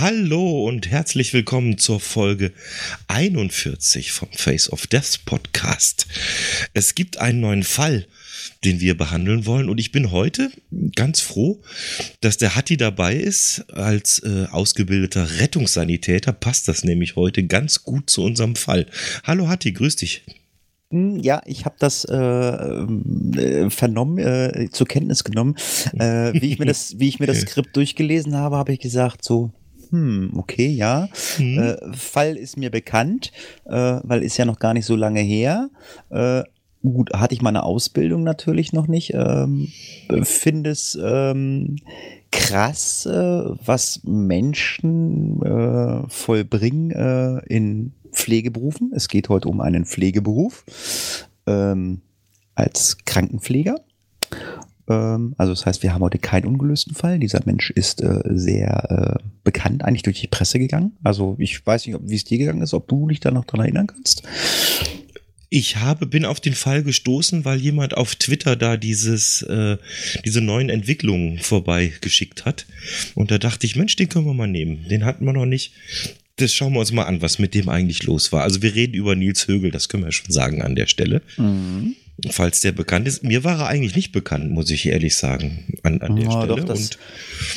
[0.00, 2.52] Hallo und herzlich willkommen zur Folge
[3.08, 6.06] 41 vom Face of Death Podcast.
[6.72, 8.06] Es gibt einen neuen Fall,
[8.64, 10.50] den wir behandeln wollen und ich bin heute
[10.96, 11.60] ganz froh,
[12.22, 13.66] dass der Hatti dabei ist.
[13.74, 18.86] Als äh, ausgebildeter Rettungssanitäter passt das nämlich heute ganz gut zu unserem Fall.
[19.24, 20.22] Hallo Hatti, grüß dich.
[20.90, 25.56] Hm, Ja, ich habe das äh, äh, vernommen, äh, zur Kenntnis genommen.
[25.92, 29.22] Äh, wie, ich mir das, wie ich mir das Skript durchgelesen habe, habe ich gesagt,
[29.24, 29.52] so,
[29.90, 31.08] hm, okay, ja.
[31.38, 31.58] Mhm.
[31.58, 33.32] Äh, Fall ist mir bekannt,
[33.64, 35.70] äh, weil ist ja noch gar nicht so lange her.
[36.10, 36.42] Äh,
[36.82, 39.12] gut, hatte ich meine Ausbildung natürlich noch nicht.
[39.14, 39.68] Ähm,
[40.22, 41.76] Finde es ähm,
[42.30, 43.10] krass, äh,
[43.64, 48.92] was Menschen äh, vollbringen äh, in Pflegeberufen.
[48.94, 50.64] Es geht heute um einen Pflegeberuf
[51.46, 52.00] ähm,
[52.54, 53.76] als Krankenpfleger.
[54.90, 57.18] Ähm, also das heißt, wir haben heute keinen ungelösten Fall.
[57.18, 60.92] Dieser Mensch ist äh, sehr äh, bekannt, eigentlich durch die Presse gegangen.
[61.02, 63.60] Also ich weiß nicht, wie es dir gegangen ist, ob du dich da noch dran
[63.60, 64.24] erinnern kannst.
[65.52, 69.78] Ich habe, bin auf den Fall gestoßen, weil jemand auf Twitter da dieses, äh,
[70.24, 72.66] diese neuen Entwicklungen vorbeigeschickt hat.
[73.14, 74.86] Und da dachte ich, Mensch, den können wir mal nehmen.
[74.88, 75.72] Den hatten wir noch nicht.
[76.36, 78.44] Das schauen wir uns mal an, was mit dem eigentlich los war.
[78.44, 81.20] Also wir reden über Nils Högel, das können wir schon sagen an der Stelle.
[82.28, 83.22] Falls der bekannt ist.
[83.24, 86.46] Mir war er eigentlich nicht bekannt, muss ich ehrlich sagen, an, an der Ja, Stelle.
[86.48, 86.98] doch, das, Und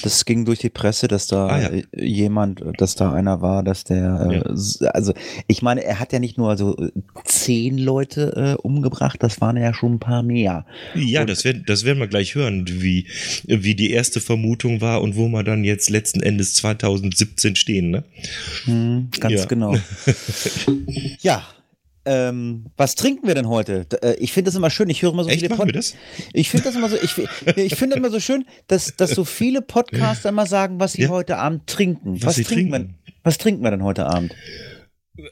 [0.03, 1.81] das ging durch die Presse, dass da Ah, ja.
[1.97, 4.35] jemand, dass da einer war, dass der, äh,
[4.85, 4.91] Ja.
[4.91, 5.13] also
[5.47, 6.91] ich meine, er hat ja nicht nur also äh,
[7.25, 10.65] zehn Leute äh, umgebracht, das waren ja schon ein paar mehr.
[10.95, 13.07] ja, und- das werden, das werden wir gleich hören, wie,
[13.45, 18.03] wie die erste Vermutung war und wo wir dann jetzt letzten Endes 2017 stehen, ne?
[18.65, 19.75] Hm, ganz genau.
[21.21, 21.43] ja.
[22.05, 23.85] Ähm, was trinken wir denn heute?
[24.01, 24.89] Äh, Ich finde das immer schön.
[24.89, 25.95] Ich höre immer so Echt, viele machen wir Pod- das?
[26.33, 26.97] Ich finde das immer so.
[27.01, 27.15] Ich,
[27.57, 31.09] ich finde immer so schön, dass, dass so viele Podcaster immer sagen, was sie Ja.
[31.09, 32.21] heute Abend trinken.
[32.23, 32.95] Was sie trinken trinken.
[33.05, 34.35] Wir, was trinken wir denn heute Abend?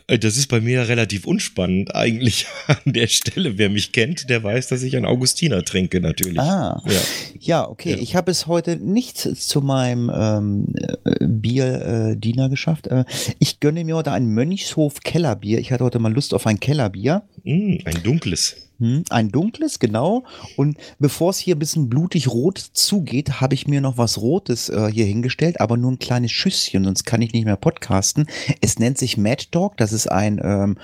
[0.08, 3.58] Äh, Das ist bei mir relativ unspannend eigentlich an der Stelle.
[3.58, 6.40] Wer mich kennt, der weiß, dass ich einen Augustiner trinke natürlich.
[6.40, 7.00] Ah, Ja.
[7.40, 7.92] ja, okay.
[7.92, 7.98] Ja.
[7.98, 10.68] Ich habe es heute nicht zu meinem ähm,
[11.04, 12.88] äh, Bierdiener äh, Diener geschafft.
[12.88, 13.06] Äh,
[13.40, 15.60] ich gönne mir heute ein Mönchshof Kellerbier.
[15.60, 17.24] Ich hatte heute mal Lust auf ein Kellerbier.
[17.44, 18.56] Mm, ein dunkles.
[18.82, 20.24] Hm, ein dunkles, genau.
[20.58, 24.70] Und bevor es hier ein bisschen blutig rot zugeht, habe ich mir noch was Rotes
[24.70, 28.26] äh, hier hingestellt, aber nur ein kleines Schüsschen, sonst kann ich nicht mehr podcasten.
[28.60, 29.78] Es nennt sich Mad Dog.
[29.78, 30.78] Das ist ein ähm,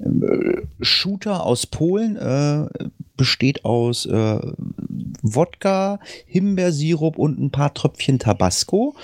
[0.00, 2.68] äh, Shooter aus Polen, äh,
[3.22, 4.38] besteht aus äh,
[5.22, 8.96] Wodka, Himbeersirup und ein paar Tröpfchen Tabasco.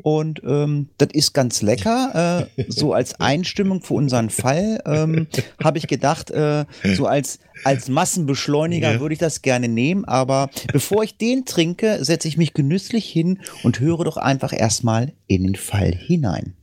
[0.00, 2.48] Und ähm, das ist ganz lecker.
[2.56, 5.26] Äh, so als Einstimmung für unseren Fall ähm,
[5.62, 9.00] habe ich gedacht, äh, so als, als Massenbeschleuniger Ja.
[9.00, 10.06] würde ich das gerne nehmen.
[10.06, 15.12] Aber bevor ich den trinke, setze ich mich genüsslich hin und höre doch einfach erstmal
[15.26, 16.54] in den Fall hinein.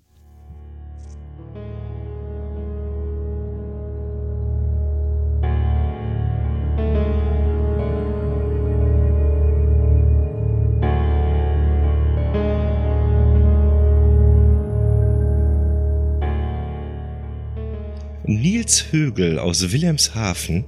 [18.68, 20.66] Nils Högel aus Wilhelmshaven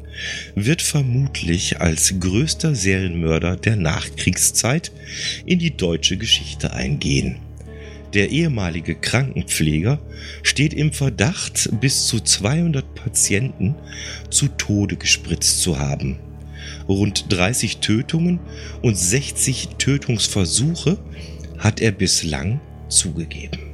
[0.55, 4.93] wird vermutlich als größter Serienmörder der Nachkriegszeit
[5.45, 7.39] in die deutsche Geschichte eingehen.
[8.13, 9.99] Der ehemalige Krankenpfleger
[10.43, 13.75] steht im Verdacht, bis zu 200 Patienten
[14.29, 16.19] zu Tode gespritzt zu haben.
[16.87, 18.39] Rund 30 Tötungen
[18.81, 20.97] und 60 Tötungsversuche
[21.57, 23.68] hat er bislang zugegeben.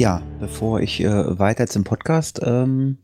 [0.00, 2.96] Ja, bevor ich äh, weiter zum Podcast ähm,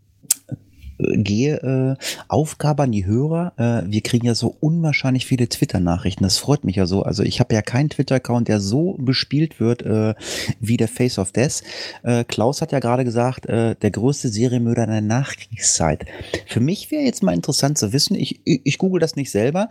[0.98, 3.52] äh, gehe, äh, Aufgabe an die Hörer.
[3.58, 6.24] Äh, wir kriegen ja so unwahrscheinlich viele Twitter-Nachrichten.
[6.24, 7.02] Das freut mich ja so.
[7.02, 10.14] Also ich habe ja keinen Twitter-Account, der so bespielt wird äh,
[10.58, 11.62] wie der Face of Death.
[12.02, 16.06] Äh, Klaus hat ja gerade gesagt, äh, der größte Serienmörder in der Nachkriegszeit.
[16.46, 19.68] Für mich wäre jetzt mal interessant zu wissen, ich, ich, ich google das nicht selber,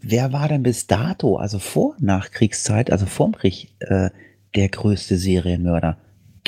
[0.00, 5.96] wer war denn bis dato, also vor Nachkriegszeit, also vorm Krieg, der größte Serienmörder?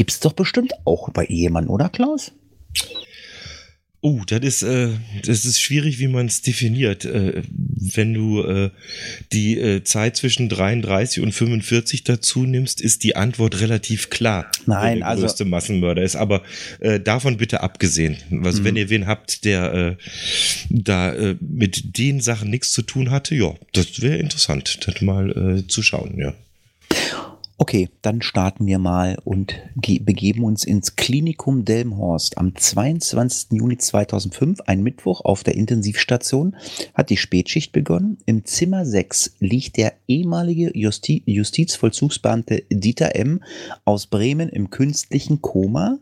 [0.01, 2.33] Gibt's doch bestimmt auch bei jemandem, oder Klaus?
[4.01, 4.89] Oh, das ist, äh,
[5.27, 7.05] das ist schwierig, wie man es definiert.
[7.05, 8.71] Äh, wenn du äh,
[9.31, 14.51] die äh, Zeit zwischen 33 und 45 dazu nimmst, ist die Antwort relativ klar.
[14.65, 16.17] Nein, der also größte Massenmörder ist.
[16.17, 16.45] Aber
[16.79, 18.17] äh, davon bitte abgesehen.
[18.43, 18.65] Also Mhm.
[18.65, 19.97] wenn ihr wen habt, der äh,
[20.71, 25.83] da mit den Sachen nichts zu tun hatte, ja, das wäre interessant, das mal zu
[25.83, 26.33] schauen, ja.
[27.63, 32.39] Okay, dann starten wir mal und ge- begeben uns ins Klinikum Delmhorst.
[32.39, 33.53] Am 22.
[33.53, 36.57] Juni 2005, ein Mittwoch auf der Intensivstation,
[36.95, 38.17] hat die Spätschicht begonnen.
[38.25, 43.43] Im Zimmer 6 liegt der ehemalige Justi Justizvollzugsbeamte Dieter M.
[43.85, 45.99] aus Bremen im künstlichen Koma,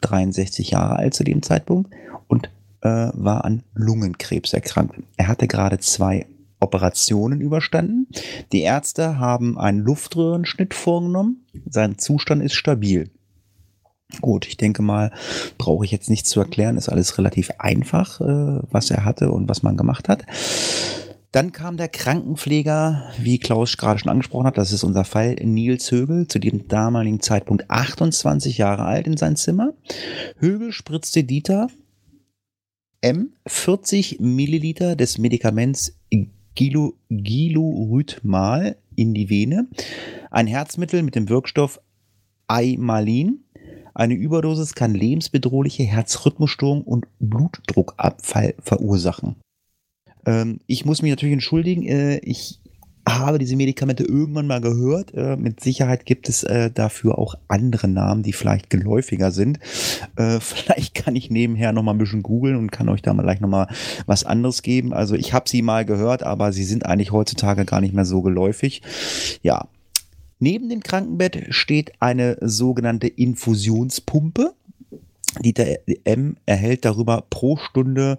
[0.00, 1.92] 63 Jahre alt zu dem Zeitpunkt,
[2.26, 2.46] und
[2.80, 4.96] äh, war an Lungenkrebs erkrankt.
[5.18, 6.24] Er hatte gerade zwei
[6.60, 8.06] Operationen überstanden.
[8.52, 11.46] Die Ärzte haben einen Luftröhrenschnitt vorgenommen.
[11.68, 13.10] Sein Zustand ist stabil.
[14.20, 15.12] Gut, ich denke mal,
[15.56, 16.76] brauche ich jetzt nichts zu erklären.
[16.76, 20.24] Ist alles relativ einfach, äh, was er hatte und was man gemacht hat.
[21.32, 25.92] Dann kam der Krankenpfleger, wie Klaus gerade schon angesprochen hat, das ist unser Fall, Nils
[25.92, 29.72] Högel, zu dem damaligen Zeitpunkt 28 Jahre alt in sein Zimmer.
[30.38, 31.68] Högel spritzte Dieter
[33.00, 35.99] M 40 Milliliter des Medikaments
[36.54, 39.68] Gilo, Gilurhythmal in die Vene,
[40.30, 41.80] ein Herzmittel mit dem Wirkstoff
[42.46, 43.44] Aimalin.
[43.94, 49.36] Eine Überdosis kann lebensbedrohliche Herzrhythmusstörung und Blutdruckabfall verursachen.
[50.26, 52.59] Ähm, ich muss mich natürlich entschuldigen, äh, ich
[53.18, 55.14] habe diese Medikamente irgendwann mal gehört.
[55.14, 59.58] Äh, mit Sicherheit gibt es äh, dafür auch andere Namen, die vielleicht geläufiger sind.
[60.16, 63.22] Äh, vielleicht kann ich nebenher noch mal ein bisschen googeln und kann euch da mal
[63.22, 63.68] gleich noch mal
[64.06, 64.92] was anderes geben.
[64.92, 68.22] Also ich habe sie mal gehört, aber sie sind eigentlich heutzutage gar nicht mehr so
[68.22, 68.82] geläufig.
[69.42, 69.68] Ja.
[70.42, 74.54] Neben dem Krankenbett steht eine sogenannte Infusionspumpe.
[75.38, 75.66] Dieter
[76.04, 76.36] M.
[76.46, 78.18] erhält darüber pro Stunde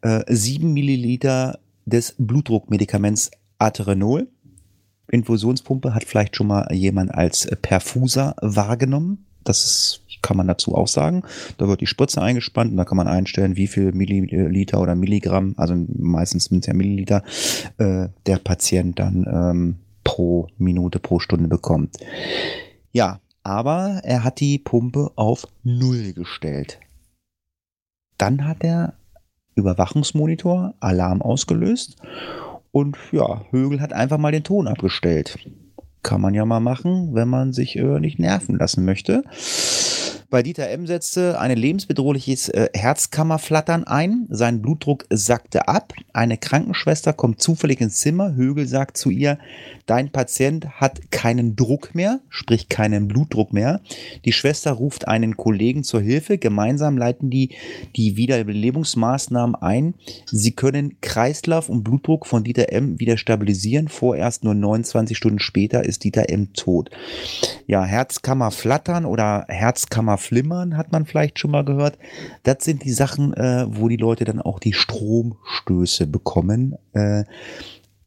[0.00, 4.28] äh, 7 Milliliter des Blutdruckmedikaments Aterenol.
[5.10, 9.26] Infusionspumpe hat vielleicht schon mal jemand als Perfuser wahrgenommen.
[9.44, 11.22] Das ist, kann man dazu auch sagen.
[11.58, 15.54] Da wird die Spritze eingespannt und da kann man einstellen, wie viel Milliliter oder Milligramm,
[15.56, 17.22] also meistens sind es ja Milliliter,
[17.78, 21.96] äh, der Patient dann ähm, pro Minute, pro Stunde bekommt.
[22.92, 26.78] Ja, aber er hat die Pumpe auf Null gestellt.
[28.18, 28.94] Dann hat der
[29.54, 31.96] Überwachungsmonitor Alarm ausgelöst
[32.72, 35.38] und ja, Högel hat einfach mal den Ton abgestellt.
[36.02, 39.22] Kann man ja mal machen, wenn man sich äh, nicht nerven lassen möchte.
[40.30, 40.86] Bei Dieter M.
[40.86, 44.26] setzte ein lebensbedrohliches äh, Herzkammerflattern ein.
[44.28, 45.92] Sein Blutdruck sackte ab.
[46.12, 48.36] Eine Krankenschwester kommt zufällig ins Zimmer.
[48.36, 49.40] Högel sagt zu ihr,
[49.86, 53.80] dein Patient hat keinen Druck mehr, sprich keinen Blutdruck mehr.
[54.24, 56.38] Die Schwester ruft einen Kollegen zur Hilfe.
[56.38, 57.56] Gemeinsam leiten die
[57.96, 59.94] die Wiederbelebungsmaßnahmen ein.
[60.26, 63.00] Sie können Kreislauf und Blutdruck von Dieter M.
[63.00, 63.88] wieder stabilisieren.
[63.88, 66.52] Vorerst nur 29 Stunden später ist Dieter M.
[66.52, 66.88] tot.
[67.66, 71.98] Ja, Herzkammer flattern oder Herzkammer flimmern hat man vielleicht schon mal gehört.
[72.42, 76.76] Das sind die Sachen, äh, wo die Leute dann auch die Stromstöße bekommen.
[76.92, 77.24] Äh,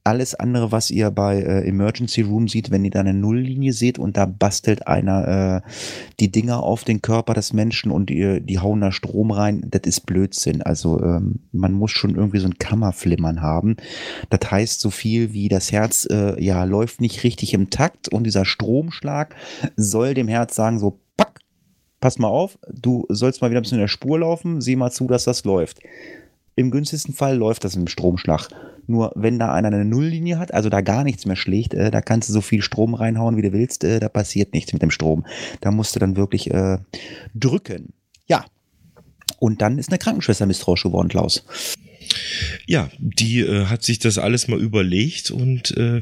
[0.03, 3.97] alles andere, was ihr bei äh, Emergency Room seht, wenn ihr da eine Nulllinie seht
[3.97, 5.69] und da bastelt einer äh,
[6.19, 9.83] die Dinger auf den Körper des Menschen und die, die hauen da Strom rein, das
[9.85, 10.61] ist Blödsinn.
[10.61, 13.77] Also ähm, man muss schon irgendwie so ein Kammerflimmern haben.
[14.29, 18.25] Das heißt so viel wie das Herz äh, ja läuft nicht richtig im Takt und
[18.25, 19.35] dieser Stromschlag
[19.77, 20.99] soll dem Herz sagen so
[22.03, 24.91] pass mal auf, du sollst mal wieder ein bisschen in der Spur laufen, sieh mal
[24.91, 25.79] zu, dass das läuft.
[26.57, 28.49] Im günstigsten Fall läuft das im Stromschlag.
[28.87, 32.01] Nur wenn da einer eine Nulllinie hat, also da gar nichts mehr schlägt, äh, da
[32.01, 34.91] kannst du so viel Strom reinhauen, wie du willst, äh, da passiert nichts mit dem
[34.91, 35.25] Strom.
[35.61, 36.79] Da musst du dann wirklich äh,
[37.33, 37.93] drücken.
[38.27, 38.43] Ja.
[39.39, 41.45] Und dann ist eine Krankenschwester misstrauisch geworden, Klaus.
[42.67, 46.01] Ja, die äh, hat sich das alles mal überlegt und äh,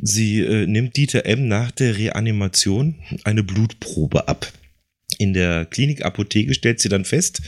[0.00, 1.46] sie äh, nimmt Dieter M.
[1.46, 4.50] nach der Reanimation eine Blutprobe ab.
[5.18, 7.40] In der Klinikapotheke stellt sie dann fest,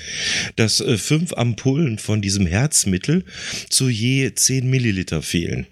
[0.57, 3.25] dass äh, fünf Ampullen von diesem Herzmittel
[3.69, 5.67] zu je 10 Milliliter fehlen.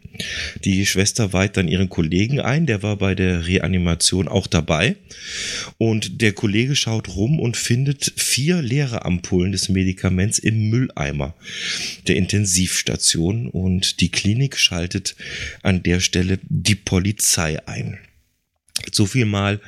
[0.65, 4.97] Die Schwester weiht dann ihren Kollegen ein, der war bei der Reanimation auch dabei.
[5.79, 11.35] Und der Kollege schaut rum und findet vier leere Ampullen des Medikaments im Mülleimer
[12.07, 13.49] der Intensivstation.
[13.49, 15.17] Und die Klinik schaltet
[15.63, 17.99] an der Stelle die Polizei ein.
[18.93, 19.61] So viel mal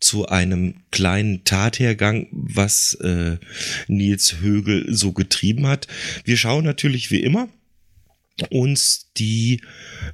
[0.00, 3.36] zu einem kleinen Tathergang, was äh,
[3.88, 5.88] Nils Högel so getrieben hat.
[6.24, 7.48] Wir schauen natürlich wie immer
[8.50, 9.60] uns die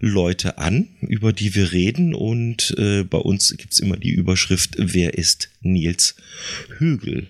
[0.00, 2.14] Leute an, über die wir reden.
[2.14, 6.14] Und äh, bei uns gibt's immer die Überschrift, wer ist Nils
[6.78, 7.28] Hügel?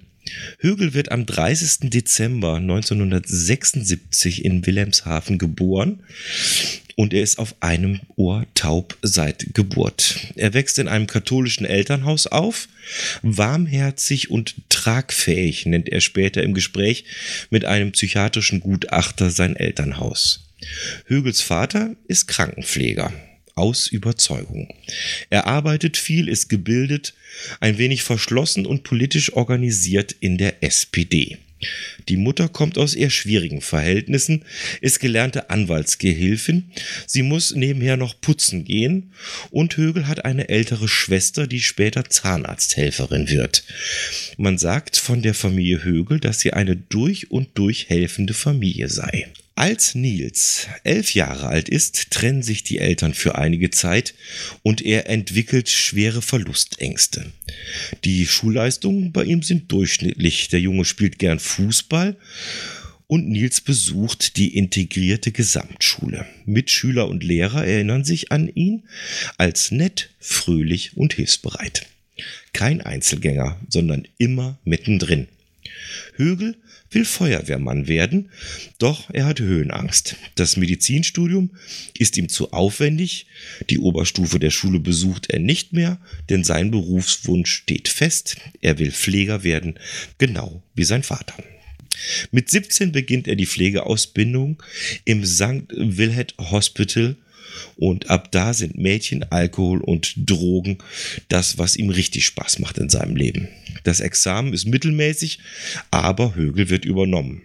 [0.59, 1.91] Hügel wird am 30.
[1.91, 6.03] Dezember 1976 in Wilhelmshaven geboren
[6.97, 10.33] und er ist auf einem Ohr taub seit Geburt.
[10.37, 12.69] Er wächst in einem katholischen Elternhaus auf.
[13.23, 17.05] Warmherzig und tragfähig nennt er später im Gespräch
[17.51, 20.49] mit einem psychiatrischen Gutachter sein Elternhaus.
[21.07, 23.13] Högels Vater ist Krankenpfleger
[23.55, 24.75] aus Überzeugung.
[25.31, 27.15] Er arbeitet viel, ist gebildet,
[27.61, 31.39] ein wenig verschlossen und politisch organisiert in der SPD.
[32.09, 34.45] Die Mutter kommt aus eher schwierigen Verhältnissen,
[34.81, 36.71] ist gelernte Anwaltsgehilfin,
[37.07, 39.13] sie muss nebenher noch putzen gehen
[39.51, 43.65] und Högel hat eine ältere Schwester, die später Zahnarzthelferin wird.
[44.37, 49.29] Man sagt von der Familie Högel, dass sie eine durch und durch helfende Familie sei.
[49.55, 54.15] Als Nils elf Jahre alt ist, trennen sich die Eltern für einige Zeit
[54.63, 57.33] und er entwickelt schwere Verlustängste.
[58.05, 60.49] Die Schulleistungen bei ihm sind durchschnittlich.
[60.49, 62.17] Der Junge spielt gern Fußball
[63.07, 66.25] und Nils besucht die integrierte Gesamtschule.
[66.47, 68.85] Mitschüler und Lehrer erinnern sich an ihn
[69.37, 71.87] als nett, fröhlich und hilfsbereit.
[72.55, 75.29] Kein Einzelgänger, sondern immer mittendrin.
[76.17, 76.57] Högel
[76.95, 78.31] will Feuerwehrmann werden,
[78.79, 80.17] doch er hat Höhenangst.
[80.35, 81.51] Das Medizinstudium
[81.99, 83.27] ist ihm zu aufwendig,
[83.71, 88.91] die Oberstufe der Schule besucht er nicht mehr, denn sein Berufswunsch steht fest, er will
[88.91, 89.79] Pfleger werden,
[90.19, 91.35] genau wie sein Vater.
[92.31, 94.63] Mit 17 beginnt er die Pflegeausbildung
[95.05, 95.69] im St.
[95.71, 97.17] Wilhelm Hospital
[97.77, 100.79] und ab da sind Mädchen, Alkohol und Drogen
[101.29, 103.49] das, was ihm richtig Spaß macht in seinem Leben.
[103.85, 105.39] Das Examen ist mittelmäßig,
[105.91, 107.43] aber Högel wird übernommen.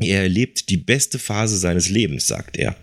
[0.00, 2.74] Er erlebt die beste Phase seines Lebens, sagt er.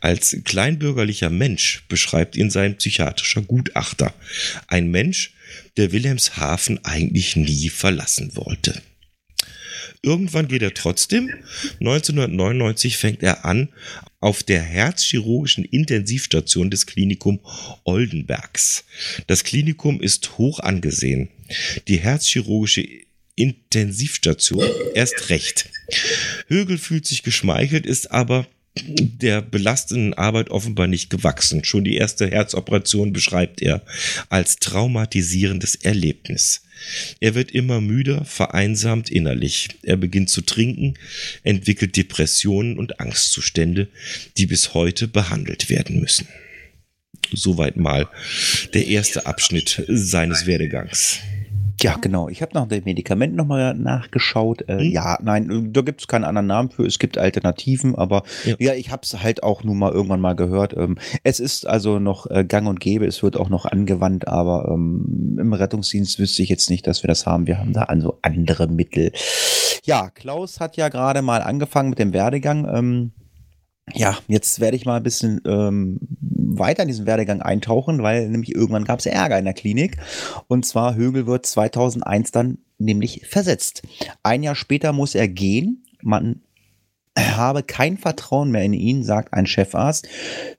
[0.00, 4.12] Als kleinbürgerlicher Mensch beschreibt ihn sein psychiatrischer Gutachter.
[4.66, 5.32] Ein Mensch,
[5.78, 8.82] der Wilhelmshaven eigentlich nie verlassen wollte.
[10.02, 11.30] Irgendwann geht er trotzdem.
[11.80, 13.70] 1999 fängt er an,
[14.20, 17.40] auf der herzchirurgischen Intensivstation des Klinikum
[17.84, 18.84] Oldenbergs.
[19.26, 21.30] Das Klinikum ist hoch angesehen.
[21.88, 22.86] Die herzchirurgische
[23.34, 25.70] Intensivstation erst recht.
[26.46, 28.46] Högel fühlt sich geschmeichelt, ist aber
[28.86, 31.64] der belastenden Arbeit offenbar nicht gewachsen.
[31.64, 33.82] Schon die erste Herzoperation beschreibt er
[34.28, 36.62] als traumatisierendes Erlebnis.
[37.20, 39.68] Er wird immer müder, vereinsamt innerlich.
[39.82, 40.94] Er beginnt zu trinken,
[41.42, 43.88] entwickelt Depressionen und Angstzustände,
[44.36, 46.28] die bis heute behandelt werden müssen.
[47.32, 48.08] Soweit mal
[48.74, 51.20] der erste Abschnitt seines Werdegangs.
[51.82, 52.28] Ja, genau.
[52.28, 54.68] Ich habe nach dem Medikament nochmal nachgeschaut.
[54.68, 54.90] Äh, hm?
[54.90, 56.84] Ja, nein, da gibt es keinen anderen Namen für.
[56.84, 60.34] Es gibt Alternativen, aber ja, ja ich habe es halt auch nur mal irgendwann mal
[60.34, 60.76] gehört.
[60.76, 63.06] Ähm, es ist also noch äh, gang und gäbe.
[63.06, 67.08] Es wird auch noch angewandt, aber ähm, im Rettungsdienst wüsste ich jetzt nicht, dass wir
[67.08, 67.46] das haben.
[67.46, 69.12] Wir haben da also andere Mittel.
[69.84, 72.68] Ja, Klaus hat ja gerade mal angefangen mit dem Werdegang.
[72.72, 73.12] Ähm,
[73.94, 78.54] ja, jetzt werde ich mal ein bisschen ähm, weiter in diesen Werdegang eintauchen, weil nämlich
[78.54, 79.98] irgendwann gab es Ärger in der Klinik.
[80.48, 83.82] Und zwar Högel wird 2001 dann nämlich versetzt.
[84.22, 85.84] Ein Jahr später muss er gehen.
[86.02, 86.40] Man
[87.40, 90.06] habe kein Vertrauen mehr in ihn, sagt ein Chefarzt.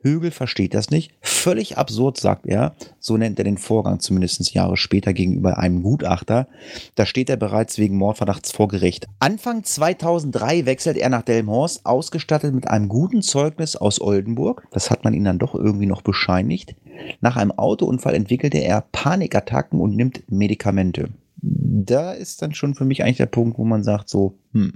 [0.01, 1.13] Högel versteht das nicht.
[1.21, 2.73] Völlig absurd, sagt er.
[2.99, 6.47] So nennt er den Vorgang zumindest Jahre später gegenüber einem Gutachter.
[6.95, 9.07] Da steht er bereits wegen Mordverdachts vor Gericht.
[9.19, 14.67] Anfang 2003 wechselt er nach Delmhorst, ausgestattet mit einem guten Zeugnis aus Oldenburg.
[14.71, 16.75] Das hat man ihm dann doch irgendwie noch bescheinigt.
[17.21, 21.09] Nach einem Autounfall entwickelte er Panikattacken und nimmt Medikamente
[21.41, 24.73] da ist dann schon für mich eigentlich der Punkt, wo man sagt, so, hm,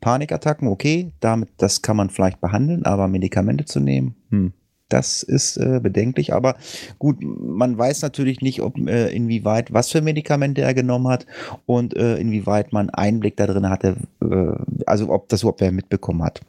[0.00, 4.52] Panikattacken, okay, damit, das kann man vielleicht behandeln, aber Medikamente zu nehmen, hm,
[4.88, 6.56] das ist äh, bedenklich, aber
[6.98, 11.26] gut, man weiß natürlich nicht, ob äh, inwieweit, was für Medikamente er genommen hat
[11.64, 16.24] und äh, inwieweit man Einblick da drin hatte, äh, also ob das überhaupt wer mitbekommen
[16.24, 16.40] hat.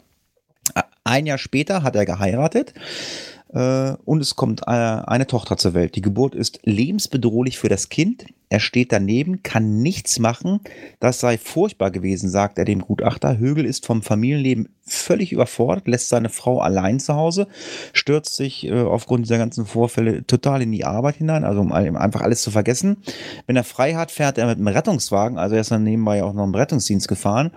[1.03, 2.73] Ein Jahr später hat er geheiratet
[3.53, 5.95] und es kommt äh, eine Tochter zur Welt.
[5.95, 8.25] Die Geburt ist lebensbedrohlich für das Kind.
[8.47, 10.59] Er steht daneben, kann nichts machen.
[10.99, 13.37] Das sei furchtbar gewesen, sagt er dem Gutachter.
[13.37, 17.47] Högel ist vom Familienleben völlig überfordert, lässt seine Frau allein zu Hause,
[17.93, 22.21] stürzt sich äh, aufgrund dieser ganzen Vorfälle total in die Arbeit hinein, also um einfach
[22.21, 22.97] alles zu vergessen.
[23.47, 26.33] Wenn er frei hat, fährt er mit einem Rettungswagen, also er ist dann nebenbei auch
[26.33, 27.51] noch im Rettungsdienst gefahren.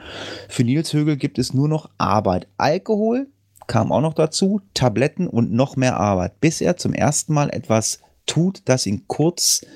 [0.48, 2.46] Für Nils Högel gibt es nur noch Arbeit.
[2.56, 3.26] Alkohol,
[3.66, 8.00] kam auch noch dazu, Tabletten und noch mehr Arbeit, bis er zum ersten Mal etwas
[8.26, 9.66] tut, das ihn kurz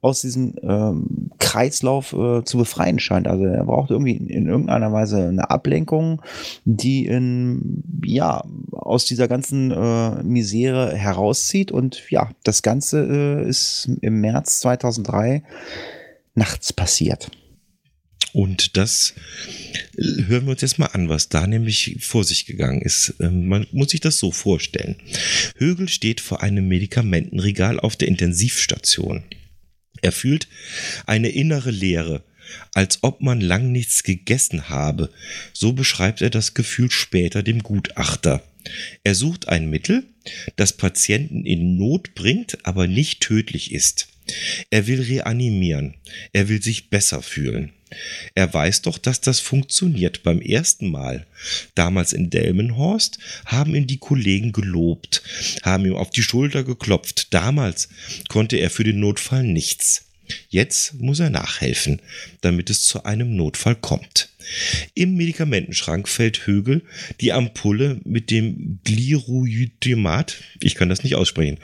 [0.00, 3.26] aus diesem ähm, Kreislauf äh, zu befreien scheint.
[3.26, 6.22] Also er braucht irgendwie in, in, irgendeiner Weise eine Ablenkung,
[6.64, 11.72] die in, ja, aus dieser ganzen äh, Misere herauszieht.
[11.72, 15.42] Und ja, das Ganze äh, ist im März 2003
[16.34, 17.30] nachts passiert.
[18.36, 19.14] Und das
[19.96, 23.14] äh, hören wir uns jetzt mal an, was da nämlich vor sich gegangen ist.
[23.18, 24.96] Ähm, man muss sich das so vorstellen.
[25.56, 29.24] Högel steht vor einem Medikamentenregal auf der Intensivstation.
[30.02, 30.48] Er fühlt
[31.06, 32.24] eine innere Leere,
[32.74, 35.08] als ob man lang nichts gegessen habe.
[35.54, 38.42] So beschreibt er das Gefühl später dem Gutachter.
[39.02, 40.04] Er sucht ein Mittel,
[40.56, 44.08] das Patienten in Not bringt, aber nicht tödlich ist.
[44.68, 45.94] Er will reanimieren.
[46.34, 47.72] Er will sich besser fühlen.
[48.34, 51.26] Er weiß doch, dass das funktioniert beim ersten Mal.
[51.74, 55.22] Damals in Delmenhorst haben ihn die Kollegen gelobt,
[55.62, 57.32] haben ihm auf die Schulter geklopft.
[57.32, 57.88] Damals
[58.28, 60.06] konnte er für den Notfall nichts.
[60.48, 62.02] Jetzt muss er nachhelfen,
[62.40, 64.30] damit es zu einem Notfall kommt.
[64.94, 66.82] Im Medikamentenschrank fällt Högel
[67.20, 70.36] die Ampulle mit dem Gliruidemat.
[70.60, 71.58] Ich kann das nicht aussprechen.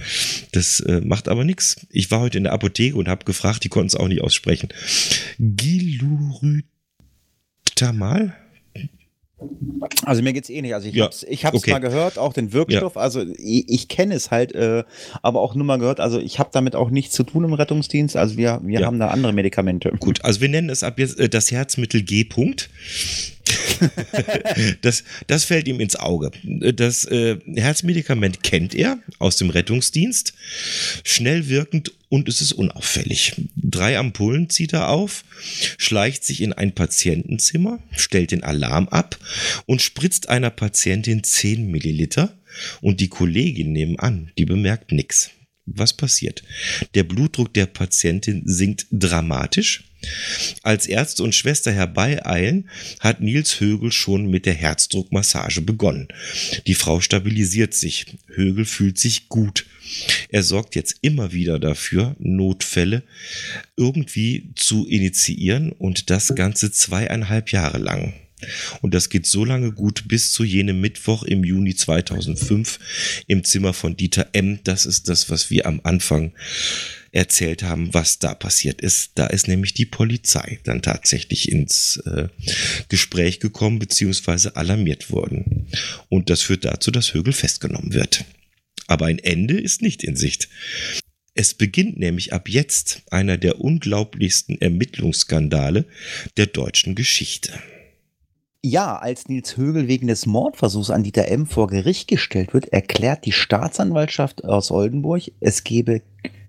[0.52, 1.86] Das äh, macht aber nichts.
[1.90, 4.68] Ich war heute in der Apotheke und habe gefragt, die konnten es auch nicht aussprechen.
[5.38, 6.64] Giluritamal?
[10.04, 10.74] Also mir geht's eh nicht.
[10.74, 11.04] Also ich ja.
[11.04, 11.72] hab's, ich hab's okay.
[11.72, 12.94] mal gehört, auch den Wirkstoff.
[12.94, 13.00] Ja.
[13.00, 14.84] Also ich, ich kenne es halt, äh,
[15.22, 16.00] aber auch nur mal gehört.
[16.00, 18.16] Also ich habe damit auch nichts zu tun im Rettungsdienst.
[18.16, 18.86] Also wir, wir ja.
[18.86, 19.92] haben da andere Medikamente.
[19.98, 22.22] Gut, also wir nennen es ab jetzt äh, das Herzmittel G.
[22.22, 22.68] -Punkt.
[24.82, 26.30] das, das fällt ihm ins Auge.
[26.44, 30.34] Das äh, Herzmedikament kennt er aus dem Rettungsdienst.
[31.04, 33.34] Schnell wirkend und es ist unauffällig.
[33.56, 35.24] Drei Ampullen zieht er auf,
[35.78, 39.18] schleicht sich in ein Patientenzimmer, stellt den Alarm ab
[39.66, 42.36] und spritzt einer Patientin 10 Milliliter
[42.80, 45.30] und die Kollegin nebenan, die bemerkt nichts.
[45.64, 46.42] Was passiert?
[46.94, 49.84] Der Blutdruck der Patientin sinkt dramatisch.
[50.62, 52.68] Als Ärzte und Schwester herbeieilen,
[53.00, 56.08] hat Nils Högel schon mit der Herzdruckmassage begonnen.
[56.66, 58.06] Die Frau stabilisiert sich.
[58.26, 59.66] Högel fühlt sich gut.
[60.28, 63.02] Er sorgt jetzt immer wieder dafür, Notfälle
[63.76, 68.14] irgendwie zu initiieren und das Ganze zweieinhalb Jahre lang.
[68.80, 73.72] Und das geht so lange gut bis zu jenem Mittwoch im Juni 2005 im Zimmer
[73.72, 74.60] von Dieter M.
[74.64, 76.32] Das ist das, was wir am Anfang
[77.12, 79.12] erzählt haben, was da passiert ist.
[79.16, 82.28] Da ist nämlich die Polizei dann tatsächlich ins äh,
[82.88, 85.68] Gespräch gekommen beziehungsweise alarmiert worden.
[86.08, 88.24] Und das führt dazu, dass Högel festgenommen wird.
[88.86, 90.48] Aber ein Ende ist nicht in Sicht.
[91.34, 95.86] Es beginnt nämlich ab jetzt einer der unglaublichsten Ermittlungsskandale
[96.36, 97.52] der deutschen Geschichte.
[98.64, 101.46] Ja, als Nils Högel wegen des Mordversuchs an Dieter M.
[101.46, 106.02] vor Gericht gestellt wird, erklärt die Staatsanwaltschaft aus Oldenburg, es gebe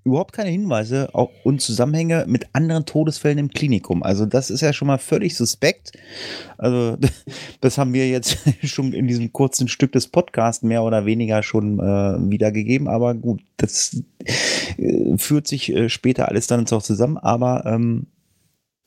[0.04, 1.10] überhaupt keine Hinweise
[1.43, 4.04] und Zusammenhänge mit anderen Todesfällen im Klinikum.
[4.04, 5.93] Also das ist ja schon mal völlig suspekt.
[6.60, 6.97] Also
[7.62, 11.80] das haben wir jetzt schon in diesem kurzen Stück des Podcasts mehr oder weniger schon
[11.80, 12.88] äh, wiedergegeben.
[12.88, 14.04] Aber gut, das
[14.78, 17.17] äh, führt sich äh, später alles dann auch zusammen.
[17.17, 18.06] Aber ähm,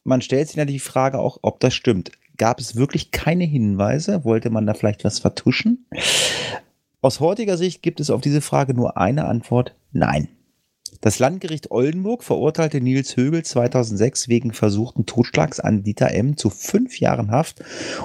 [0.05, 2.13] man stellt sich natürlich die Frage auch, ob das stimmt.
[2.37, 4.25] Gab es wirklich keine Hinweise?
[4.25, 5.87] Wollte man da vielleicht was vertuschen?
[7.01, 10.29] Aus heutiger Sicht gibt es auf diese Frage nur eine Antwort: Nein.
[11.01, 16.37] Das Landgericht Oldenburg verurteilte Nils Högel 2006 wegen versuchten Totschlags an Dieter M.
[16.37, 17.63] zu fünf Jahren Haft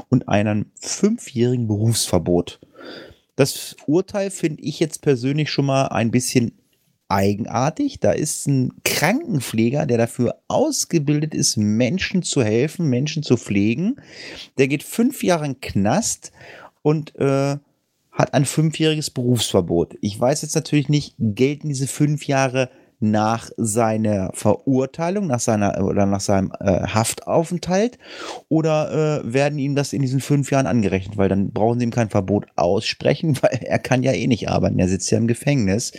[0.10, 2.60] und einem fünfjährigen Berufsverbot.
[3.36, 6.52] Das Urteil finde ich jetzt persönlich schon mal ein bisschen
[7.12, 8.00] eigenartig.
[8.00, 13.98] Da ist ein Krankenpfleger, der dafür ausgebildet ist, Menschen zu helfen, Menschen zu pflegen.
[14.58, 16.32] Der geht fünf Jahre in Knast
[16.82, 17.58] und äh,
[18.12, 19.98] hat ein fünfjähriges Berufsverbot.
[20.02, 22.70] Ich weiß jetzt natürlich nicht, gelten diese fünf Jahre
[23.02, 27.98] nach seiner Verurteilung, nach seiner oder nach seinem äh, Haftaufenthalt
[28.48, 31.92] oder äh, werden ihm das in diesen fünf Jahren angerechnet, weil dann brauchen sie ihm
[31.92, 35.94] kein Verbot aussprechen, weil er kann ja eh nicht arbeiten, er sitzt ja im Gefängnis.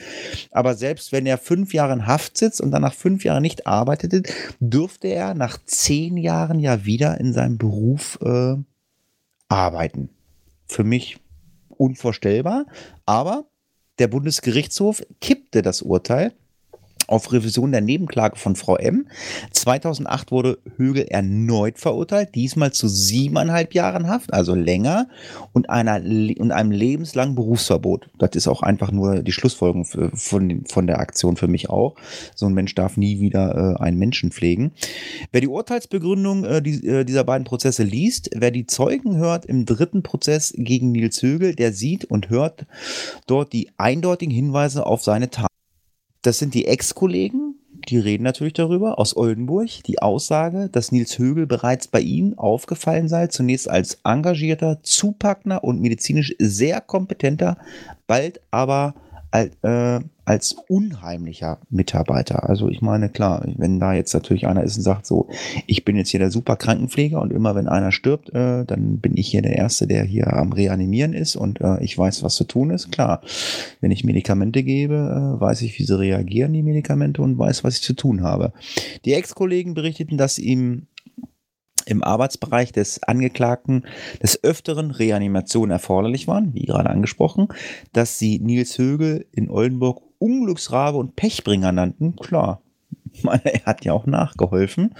[0.52, 3.66] Aber selbst wenn er fünf Jahre in Haft sitzt und dann nach fünf Jahren nicht
[3.66, 4.22] arbeitete,
[4.60, 8.54] dürfte er nach zehn Jahren ja wieder in seinem Beruf äh,
[9.48, 10.08] arbeiten.
[10.66, 11.18] Für mich
[11.68, 12.66] unvorstellbar,
[13.06, 13.44] aber
[13.98, 16.32] der Bundesgerichtshof kippte das Urteil
[17.12, 19.06] auf Revision der Nebenklage von Frau M.
[19.52, 25.08] 2008 wurde Högel erneut verurteilt, diesmal zu siebeneinhalb Jahren Haft, also länger,
[25.52, 28.08] und, einer, und einem lebenslangen Berufsverbot.
[28.18, 31.96] Das ist auch einfach nur die Schlussfolgerung von, von der Aktion für mich auch.
[32.34, 34.72] So ein Mensch darf nie wieder äh, einen Menschen pflegen.
[35.30, 39.66] Wer die Urteilsbegründung äh, die, äh, dieser beiden Prozesse liest, wer die Zeugen hört im
[39.66, 42.66] dritten Prozess gegen Nils Högel, der sieht und hört
[43.26, 45.52] dort die eindeutigen Hinweise auf seine Tat.
[46.22, 47.56] Das sind die Ex-Kollegen,
[47.88, 53.08] die reden natürlich darüber, aus Oldenburg, die Aussage, dass Nils Högel bereits bei ihnen aufgefallen
[53.08, 57.58] sei, zunächst als engagierter, zupackender und medizinisch sehr kompetenter,
[58.06, 58.94] bald aber
[59.32, 62.48] als, äh, als unheimlicher Mitarbeiter.
[62.48, 65.28] Also ich meine, klar, wenn da jetzt natürlich einer ist und sagt so,
[65.66, 69.16] ich bin jetzt hier der super Krankenpfleger und immer wenn einer stirbt, äh, dann bin
[69.16, 72.44] ich hier der Erste, der hier am Reanimieren ist und äh, ich weiß, was zu
[72.44, 72.92] tun ist.
[72.92, 73.22] Klar,
[73.80, 77.76] wenn ich Medikamente gebe, äh, weiß ich, wie sie reagieren, die Medikamente und weiß, was
[77.76, 78.52] ich zu tun habe.
[79.04, 80.86] Die Ex-Kollegen berichteten, dass ihm
[81.86, 83.84] im Arbeitsbereich des Angeklagten
[84.22, 87.48] des Öfteren Reanimationen erforderlich waren, wie gerade angesprochen,
[87.92, 92.62] dass sie Nils Högel in Oldenburg Unglücksrabe und Pechbringer nannten, klar.
[93.44, 94.94] Er hat ja auch nachgeholfen,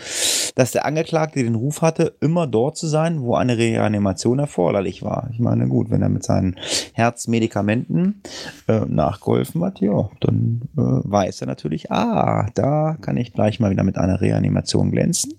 [0.55, 5.31] dass der Angeklagte den Ruf hatte, immer dort zu sein, wo eine Reanimation erforderlich war.
[5.33, 6.57] Ich meine, gut, wenn er mit seinen
[6.93, 8.21] Herzmedikamenten
[8.69, 13.71] äh, nachgeholfen hat, ja, dann äh, weiß er natürlich, ah, da kann ich gleich mal
[13.71, 15.33] wieder mit einer Reanimation glänzen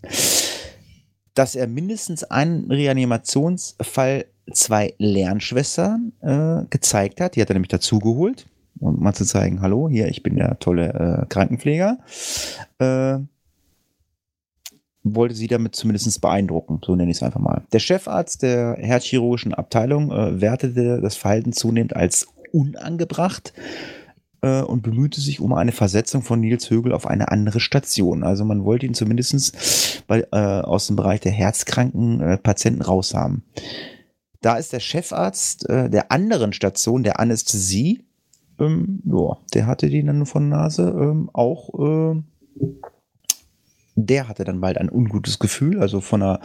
[1.34, 7.36] dass er mindestens einen Reanimationsfall zwei Lernschwestern äh, gezeigt hat.
[7.36, 8.46] Die hat er nämlich dazugeholt,
[8.80, 11.98] um mal zu zeigen, hallo, hier, ich bin der tolle äh, Krankenpfleger.
[12.80, 13.20] Äh,
[15.04, 17.64] wollte sie damit zumindest beeindrucken, so nenne ich es einfach mal.
[17.74, 23.54] Der Chefarzt der herzchirurgischen Abteilung äh, wertete das Verhalten zunehmend als unangebracht
[24.44, 28.24] äh, und bemühte sich um eine Versetzung von Nils Högel auf eine andere Station.
[28.24, 33.44] Also man wollte ihn zumindest bei, äh, aus dem Bereich der herzkranken äh, Patienten raushaben.
[34.42, 38.06] Da ist der Chefarzt äh, der anderen Station, der Anästhesie,
[38.60, 42.22] ähm, ja, der hatte die dann von Nase ähm, auch äh,
[43.96, 46.40] der hatte dann bald ein ungutes Gefühl, also von der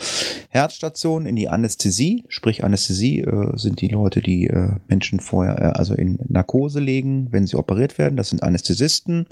[0.50, 2.24] Herzstation in die Anästhesie.
[2.28, 7.28] Sprich, Anästhesie äh, sind die Leute, die äh, Menschen vorher, äh, also in Narkose legen,
[7.30, 8.16] wenn sie operiert werden.
[8.16, 9.26] Das sind Anästhesisten.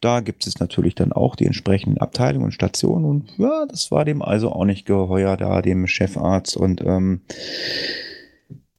[0.00, 3.04] Da gibt es natürlich dann auch die entsprechenden Abteilungen und Stationen.
[3.04, 6.56] Und ja, das war dem also auch nicht geheuer, da dem Chefarzt.
[6.56, 7.20] Und ähm,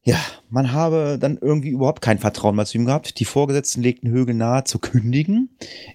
[0.07, 0.15] ja,
[0.49, 3.19] man habe dann irgendwie überhaupt kein Vertrauen mehr zu ihm gehabt.
[3.19, 5.49] Die Vorgesetzten legten Högel nahe zu kündigen.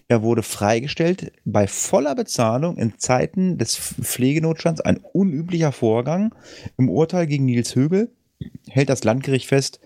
[0.06, 4.82] Er wurde freigestellt bei voller Bezahlung in Zeiten des Pflegenotstands.
[4.82, 6.34] Ein unüblicher Vorgang.
[6.76, 8.10] Im Urteil gegen Nils Högel
[8.68, 9.80] hält das Landgericht fest,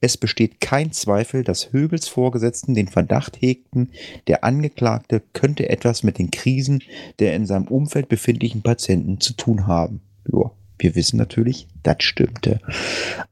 [0.00, 3.90] es besteht kein Zweifel, dass Högels Vorgesetzten den Verdacht hegten,
[4.26, 6.82] der Angeklagte könnte etwas mit den Krisen
[7.20, 10.00] der in seinem Umfeld befindlichen Patienten zu tun haben.
[10.28, 10.50] Joa.
[10.78, 12.60] Wir wissen natürlich, das stimmte.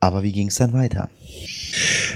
[0.00, 1.10] Aber wie ging es dann weiter?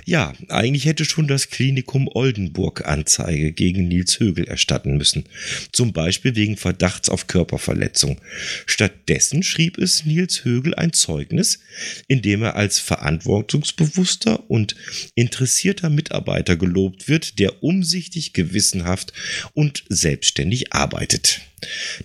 [0.05, 5.25] Ja, eigentlich hätte schon das Klinikum Oldenburg Anzeige gegen Nils Högel erstatten müssen.
[5.73, 8.21] Zum Beispiel wegen Verdachts auf Körperverletzung.
[8.67, 11.61] Stattdessen schrieb es Nils Högel ein Zeugnis,
[12.09, 14.75] in dem er als verantwortungsbewusster und
[15.15, 19.13] interessierter Mitarbeiter gelobt wird, der umsichtig, gewissenhaft
[19.53, 21.41] und selbstständig arbeitet.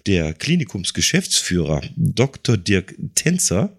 [0.05, 2.57] Der Klinikumsgeschäftsführer Dr.
[2.57, 3.75] Dirk Tänzer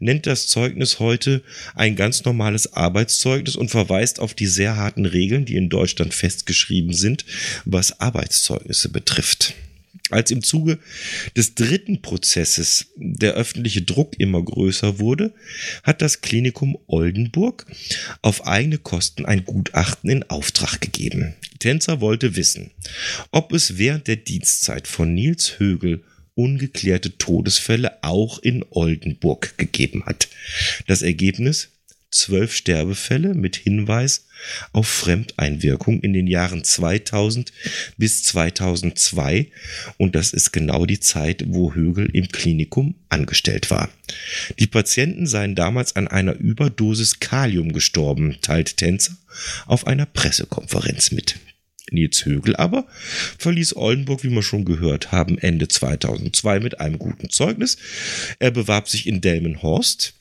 [0.00, 1.42] nennt das Zeugnis heute
[1.74, 6.92] ein ganz normales Arbeitszeugnis und verweist auf die sehr harten Regeln, die in Deutschland festgeschrieben
[6.92, 7.24] sind,
[7.64, 9.54] was Arbeitszeugnisse betrifft.
[10.10, 10.78] Als im Zuge
[11.36, 15.34] des dritten Prozesses der öffentliche Druck immer größer wurde,
[15.82, 17.66] hat das Klinikum Oldenburg
[18.22, 21.34] auf eigene Kosten ein Gutachten in Auftrag gegeben.
[21.58, 22.70] Tänzer wollte wissen,
[23.32, 26.02] ob es während der Dienstzeit von Nils Högel
[26.38, 30.28] ungeklärte Todesfälle auch in Oldenburg gegeben hat.
[30.86, 31.70] Das Ergebnis
[32.10, 34.26] zwölf Sterbefälle mit Hinweis
[34.72, 37.52] auf Fremdeinwirkung in den Jahren 2000
[37.96, 39.48] bis 2002
[39.96, 43.90] und das ist genau die Zeit, wo Högel im Klinikum angestellt war.
[44.58, 49.16] Die Patienten seien damals an einer Überdosis Kalium gestorben, teilt Tänzer
[49.66, 51.36] auf einer Pressekonferenz mit.
[51.92, 52.86] Nils Högel aber
[53.38, 57.76] verließ Oldenburg, wie wir schon gehört haben, Ende 2002 mit einem guten Zeugnis.
[58.38, 60.14] Er bewarb sich in Delmenhorst,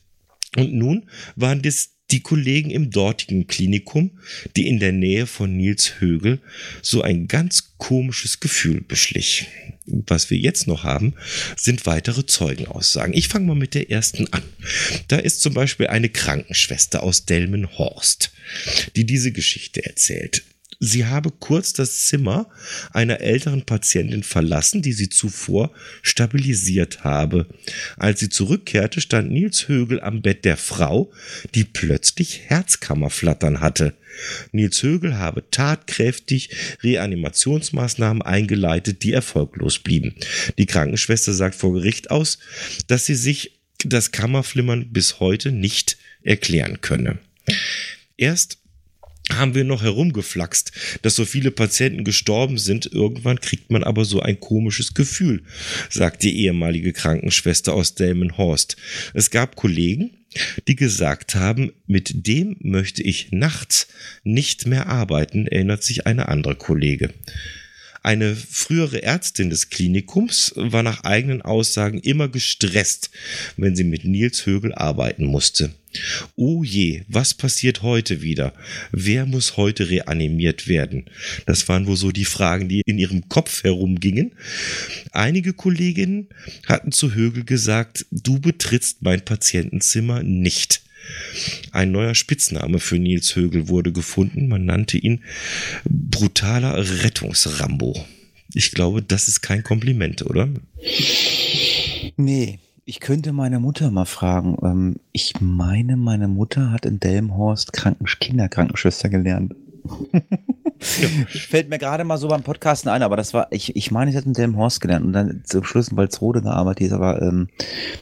[0.55, 4.11] und nun waren das die Kollegen im dortigen Klinikum,
[4.55, 6.39] die in der Nähe von Nils Högel
[6.81, 9.47] so ein ganz komisches Gefühl beschlich.
[9.85, 11.15] Was wir jetzt noch haben,
[11.57, 13.13] sind weitere Zeugenaussagen.
[13.13, 14.43] Ich fange mal mit der ersten an.
[15.07, 18.31] Da ist zum Beispiel eine Krankenschwester aus Delmenhorst,
[18.95, 20.43] die diese Geschichte erzählt.
[20.79, 22.49] Sie habe kurz das Zimmer
[22.91, 25.71] einer älteren Patientin verlassen, die sie zuvor
[26.03, 27.47] stabilisiert habe.
[27.97, 31.11] Als sie zurückkehrte, stand Nils Högel am Bett der Frau,
[31.55, 33.95] die plötzlich Herzkammerflattern hatte.
[34.51, 36.49] Nils Högel habe tatkräftig
[36.83, 40.15] Reanimationsmaßnahmen eingeleitet, die erfolglos blieben.
[40.57, 42.37] Die Krankenschwester sagt vor Gericht aus,
[42.87, 47.19] dass sie sich das Kammerflimmern bis heute nicht erklären könne.
[48.17, 48.57] Erst
[49.33, 52.85] haben wir noch herumgeflaxt, dass so viele Patienten gestorben sind.
[52.85, 55.43] Irgendwann kriegt man aber so ein komisches Gefühl,
[55.89, 58.77] sagt die ehemalige Krankenschwester aus Delmenhorst.
[59.13, 60.11] Es gab Kollegen,
[60.67, 63.87] die gesagt haben, mit dem möchte ich nachts
[64.23, 67.13] nicht mehr arbeiten, erinnert sich eine andere Kollege.
[68.03, 73.09] Eine frühere Ärztin des Klinikums war nach eigenen Aussagen immer gestresst,
[73.57, 75.71] wenn sie mit Nils Högel arbeiten musste.
[76.35, 78.53] Oh je, was passiert heute wieder?
[78.91, 81.05] Wer muss heute reanimiert werden?
[81.45, 84.33] Das waren wohl so die Fragen, die in ihrem Kopf herumgingen.
[85.11, 86.27] Einige Kolleginnen
[86.67, 90.81] hatten zu Högel gesagt, du betrittst mein Patientenzimmer nicht.
[91.71, 94.47] Ein neuer Spitzname für Nils Högel wurde gefunden.
[94.47, 95.23] Man nannte ihn
[95.85, 98.05] brutaler Rettungsrambo.
[98.53, 100.49] Ich glaube, das ist kein Kompliment, oder?
[102.15, 104.57] Nee, ich könnte meine Mutter mal fragen.
[104.63, 109.53] Ähm, ich meine, meine Mutter hat in Delmhorst Kranken Kinderkrankenschwester gelernt.
[110.13, 111.09] ja.
[111.27, 114.17] Fällt mir gerade mal so beim Podcasten ein, aber das war, ich, ich meine, ich
[114.17, 117.49] hatte in Delmhorst gelernt und dann zum Schluss in Walsrode gearbeitet, aber ähm,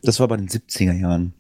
[0.04, 1.34] das war bei den 70er Jahren.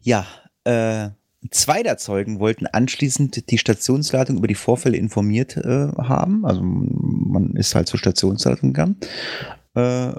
[0.00, 0.26] Ja,
[0.64, 1.10] äh,
[1.50, 6.44] zwei der Zeugen wollten anschließend die Stationsleitung über die Vorfälle informiert äh, haben.
[6.44, 8.96] Also man ist halt zur Stationsleitung gegangen.
[9.74, 10.12] Äh,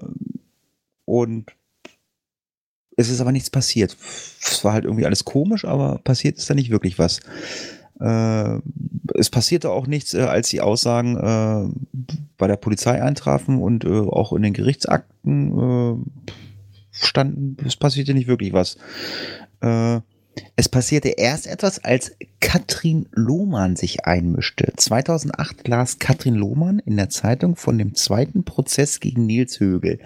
[1.05, 1.51] und
[2.95, 3.97] es ist aber nichts passiert.
[4.41, 7.19] Es war halt irgendwie alles komisch, aber passiert ist da nicht wirklich was.
[7.99, 8.59] Äh,
[9.15, 13.89] es passierte auch nichts, äh, als die Aussagen äh, bei der Polizei eintrafen und äh,
[13.89, 16.03] auch in den Gerichtsakten
[16.93, 17.57] standen.
[17.65, 18.77] Es passierte nicht wirklich was.
[19.61, 19.99] Äh,
[20.55, 24.73] es passierte erst etwas, als Katrin Lohmann sich einmischte.
[24.75, 29.99] 2008 las Katrin Lohmann in der Zeitung von dem zweiten Prozess gegen Nils Högel.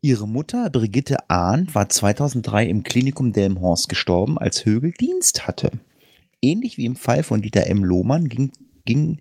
[0.00, 5.70] Ihre Mutter, Brigitte Ahn, war 2003 im Klinikum Delmhorst gestorben, als Högel Dienst hatte.
[6.42, 7.84] Ähnlich wie im Fall von Dieter M.
[7.84, 8.52] Lohmann ging,
[8.84, 9.20] ging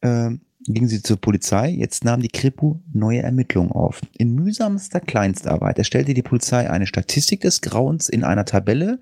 [0.00, 0.30] äh,
[0.66, 1.70] gingen sie zur Polizei.
[1.70, 4.00] Jetzt nahm die Kripo neue Ermittlungen auf.
[4.16, 9.00] In mühsamster Kleinstarbeit erstellte die Polizei eine Statistik des Grauens in einer Tabelle,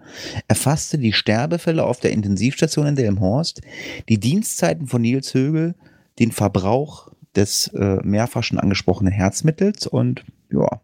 [0.49, 3.63] erfasste die Sterbefälle auf der Intensivstation in Delmhorst,
[4.09, 5.75] die Dienstzeiten von Nils Högel,
[6.19, 10.81] den Verbrauch des äh, mehrfach schon angesprochenen Herzmittels und ja,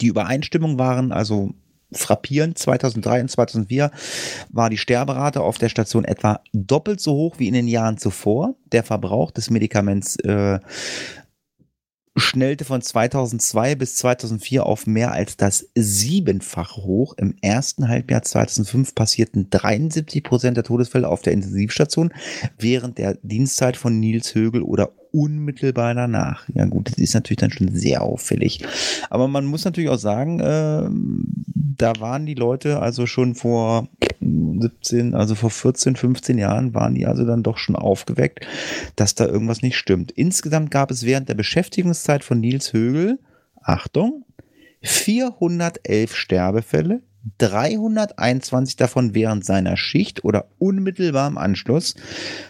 [0.00, 1.52] die Übereinstimmung waren also
[1.92, 2.58] frappierend.
[2.58, 3.90] 2003 und 2004
[4.50, 8.54] war die Sterberate auf der Station etwa doppelt so hoch wie in den Jahren zuvor.
[8.72, 10.60] Der Verbrauch des Medikaments äh,
[12.16, 17.14] schnellte von 2002 bis 2004 auf mehr als das siebenfache hoch.
[17.16, 22.12] Im ersten Halbjahr 2005 passierten 73 Prozent der Todesfälle auf der Intensivstation
[22.58, 26.48] während der Dienstzeit von Nils Högel oder unmittelbar danach.
[26.54, 28.64] Ja gut, das ist natürlich dann schon sehr auffällig.
[29.08, 30.88] Aber man muss natürlich auch sagen, äh,
[31.80, 33.88] da waren die Leute also schon vor
[34.20, 38.46] 17, also vor 14, 15 Jahren waren die also dann doch schon aufgeweckt,
[38.96, 40.12] dass da irgendwas nicht stimmt.
[40.12, 43.18] Insgesamt gab es während der Beschäftigungszeit von Nils Högel,
[43.62, 44.24] Achtung,
[44.82, 47.02] 411 Sterbefälle,
[47.38, 51.94] 321 davon während seiner Schicht oder unmittelbar im Anschluss.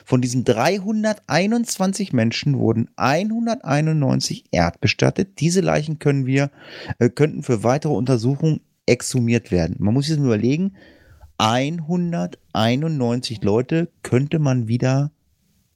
[0.05, 5.41] Von diesen 321 Menschen wurden 191 erdbestattet.
[5.41, 6.51] Diese Leichen können wir,
[7.01, 9.77] äh, könnten für weitere Untersuchungen exhumiert werden.
[9.79, 10.75] Man muss sich überlegen,
[11.39, 15.11] 191 Leute könnte man wieder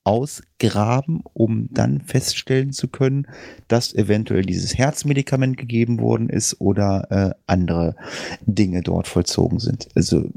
[0.03, 3.27] ausgraben, um dann feststellen zu können,
[3.69, 7.97] dass eventuell dieses Herzmedikament gegeben worden ist oder äh, andere
[8.43, 9.89] Dinge dort vollzogen sind.
[9.95, 10.29] Also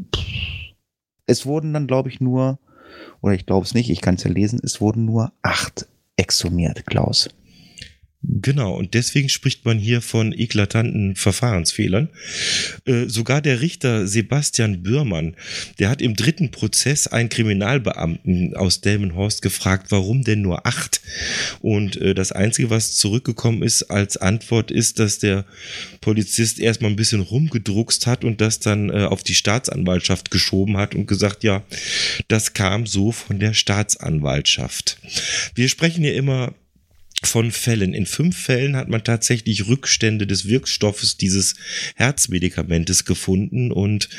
[1.25, 2.59] es wurden dann, glaube ich, nur,
[3.19, 6.85] oder ich glaube es nicht, ich kann es ja lesen, es wurden nur acht exhumiert,
[6.85, 7.27] Klaus.
[8.23, 12.10] Genau, und deswegen spricht man hier von eklatanten Verfahrensfehlern.
[12.86, 15.36] Äh, sogar der Richter Sebastian Bürmann,
[15.77, 20.99] der hat im dritten Prozess einen Kriminalbeamten aus Delmenhorst gefragt, warum denn nur acht?
[21.62, 25.45] Und äh, das Einzige, was zurückgekommen ist als Antwort, ist, dass der
[26.01, 30.95] Polizist erstmal ein bisschen rumgedruckst hat und das dann äh, auf die Staatsanwaltschaft geschoben hat
[30.95, 31.63] und gesagt, ja,
[32.27, 34.97] das kam so von der Staatsanwaltschaft.
[35.53, 36.56] Wir sprechen hier immer
[37.23, 37.93] von Fällen.
[37.93, 41.56] In fünf Fällen hat man tatsächlich Rückstände des Wirkstoffes dieses
[41.95, 44.10] Herzmedikamentes gefunden und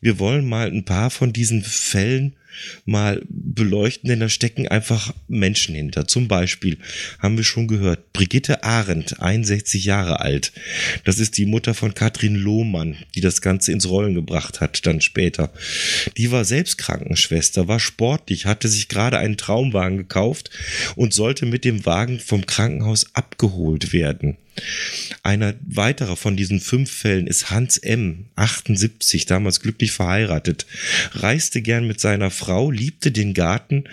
[0.00, 2.34] wir wollen mal ein paar von diesen Fällen
[2.84, 6.06] mal beleuchten, denn da stecken einfach Menschen hinter.
[6.06, 6.78] Zum Beispiel
[7.18, 10.52] haben wir schon gehört, Brigitte Arendt, 61 Jahre alt.
[11.04, 15.00] Das ist die Mutter von Katrin Lohmann, die das Ganze ins Rollen gebracht hat, dann
[15.00, 15.52] später.
[16.16, 20.50] Die war selbst Krankenschwester, war sportlich, hatte sich gerade einen Traumwagen gekauft
[20.96, 24.36] und sollte mit dem Wagen vom Krankenhaus abgeholt werden.
[25.22, 30.66] Einer weiterer von diesen fünf Fällen ist Hans M., 78, damals glücklich verheiratet,
[31.12, 33.84] reiste gern mit seiner Frau liebte den Garten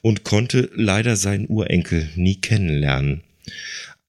[0.00, 3.22] und konnte leider seinen Urenkel nie kennenlernen.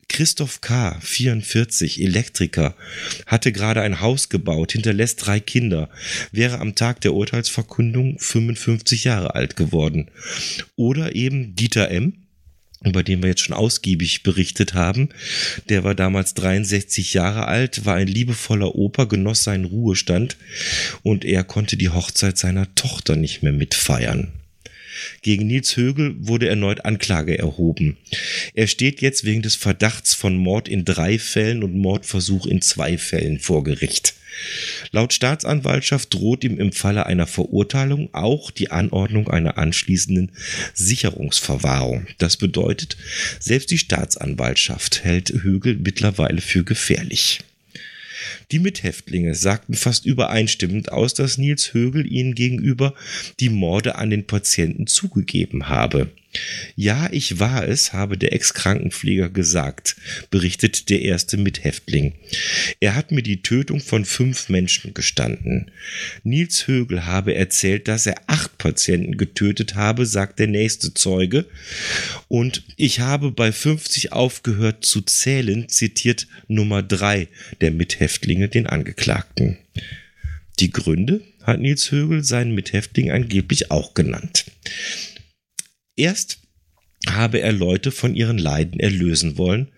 [0.09, 2.75] Christoph K., 44, Elektriker,
[3.25, 5.89] hatte gerade ein Haus gebaut, hinterlässt drei Kinder,
[6.31, 10.09] wäre am Tag der Urteilsverkündung 55 Jahre alt geworden.
[10.75, 12.13] Oder eben Dieter M.,
[12.83, 15.09] über den wir jetzt schon ausgiebig berichtet haben.
[15.67, 20.37] Der war damals 63 Jahre alt, war ein liebevoller Opa, genoss seinen Ruhestand
[21.03, 24.31] und er konnte die Hochzeit seiner Tochter nicht mehr mitfeiern.
[25.21, 27.97] Gegen Nils Högel wurde erneut Anklage erhoben.
[28.53, 32.97] Er steht jetzt wegen des Verdachts von Mord in drei Fällen und Mordversuch in zwei
[32.97, 34.15] Fällen vor Gericht.
[34.91, 40.31] Laut Staatsanwaltschaft droht ihm im Falle einer Verurteilung auch die Anordnung einer anschließenden
[40.73, 42.07] Sicherungsverwahrung.
[42.17, 42.97] Das bedeutet,
[43.39, 47.39] selbst die Staatsanwaltschaft hält Högel mittlerweile für gefährlich.
[48.51, 52.95] Die Mithäftlinge sagten fast übereinstimmend aus, dass Nils Högel ihnen gegenüber
[53.39, 56.11] die Morde an den Patienten zugegeben habe.
[56.75, 59.95] Ja, ich war es, habe der Ex-Krankenpfleger gesagt,
[60.29, 62.13] berichtet der erste Mithäftling.
[62.79, 65.71] Er hat mir die Tötung von fünf Menschen gestanden.
[66.23, 71.45] Nils Högel habe erzählt, dass er acht Patienten getötet habe, sagt der nächste Zeuge.
[72.27, 77.27] Und ich habe bei 50 aufgehört zu zählen, zitiert Nummer drei
[77.59, 77.71] der
[78.39, 79.57] Mithäftlinge den Angeklagten.
[80.59, 84.45] Die Gründe hat Nils Högel seinen Mithäftling angeblich auch genannt.
[85.95, 86.39] Erst
[87.07, 89.71] habe er Leute von ihren Leiden erlösen wollen,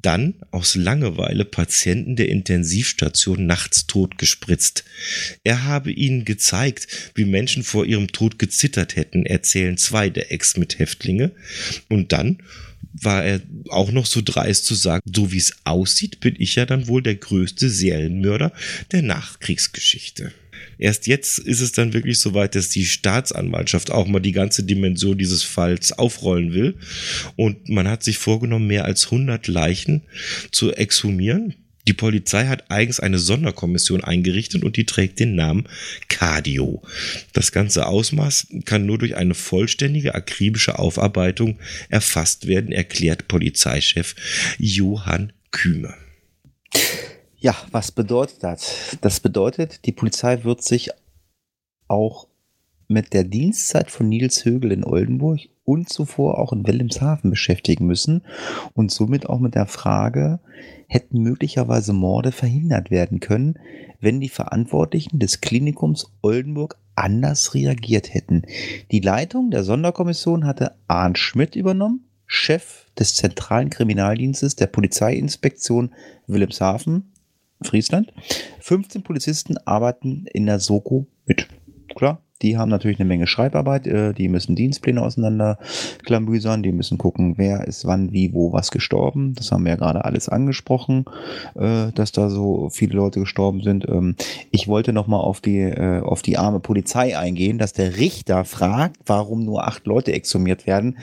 [0.00, 4.84] dann aus Langeweile Patienten der Intensivstation nachts totgespritzt.
[5.42, 11.32] Er habe ihnen gezeigt, wie Menschen vor ihrem Tod gezittert hätten, erzählen zwei der Ex-Mithäftlinge.
[11.88, 12.38] Und dann
[12.92, 16.66] war er auch noch so dreist zu sagen, so wie es aussieht, bin ich ja
[16.66, 18.52] dann wohl der größte Serienmörder
[18.92, 20.32] der Nachkriegsgeschichte.
[20.78, 24.62] Erst jetzt ist es dann wirklich so weit, dass die Staatsanwaltschaft auch mal die ganze
[24.62, 26.76] Dimension dieses Falls aufrollen will.
[27.36, 30.02] Und man hat sich vorgenommen, mehr als 100 Leichen
[30.52, 31.54] zu exhumieren.
[31.88, 35.66] Die Polizei hat eigens eine Sonderkommission eingerichtet und die trägt den Namen
[36.08, 36.82] Cardio.
[37.32, 44.14] Das ganze Ausmaß kann nur durch eine vollständige akribische Aufarbeitung erfasst werden, erklärt Polizeichef
[44.58, 45.94] Johann Kühme.
[47.38, 48.98] Ja, was bedeutet das?
[49.00, 50.90] Das bedeutet, die Polizei wird sich
[51.86, 52.28] auch
[52.88, 58.22] mit der Dienstzeit von Nils Högel in Oldenburg und zuvor auch in Wilhelmshaven beschäftigen müssen
[58.72, 60.40] und somit auch mit der Frage,
[60.88, 63.58] hätten möglicherweise Morde verhindert werden können,
[64.00, 68.42] wenn die Verantwortlichen des Klinikums Oldenburg anders reagiert hätten.
[68.90, 75.94] Die Leitung der Sonderkommission hatte Arndt Schmidt übernommen, Chef des zentralen Kriminaldienstes der Polizeiinspektion
[76.26, 77.12] Wilhelmshaven
[77.62, 78.12] Friesland.
[78.60, 81.48] 15 Polizisten arbeiten in der Soko mit.
[81.94, 87.34] Klar, die haben natürlich eine Menge Schreibarbeit, äh, die müssen Dienstpläne auseinanderklamüsern, die müssen gucken,
[87.36, 89.34] wer ist wann, wie, wo, was gestorben.
[89.34, 91.04] Das haben wir ja gerade alles angesprochen,
[91.56, 93.88] äh, dass da so viele Leute gestorben sind.
[93.88, 94.14] Ähm,
[94.50, 98.96] ich wollte nochmal auf die, äh, auf die arme Polizei eingehen, dass der Richter fragt,
[99.06, 100.98] warum nur acht Leute exhumiert werden.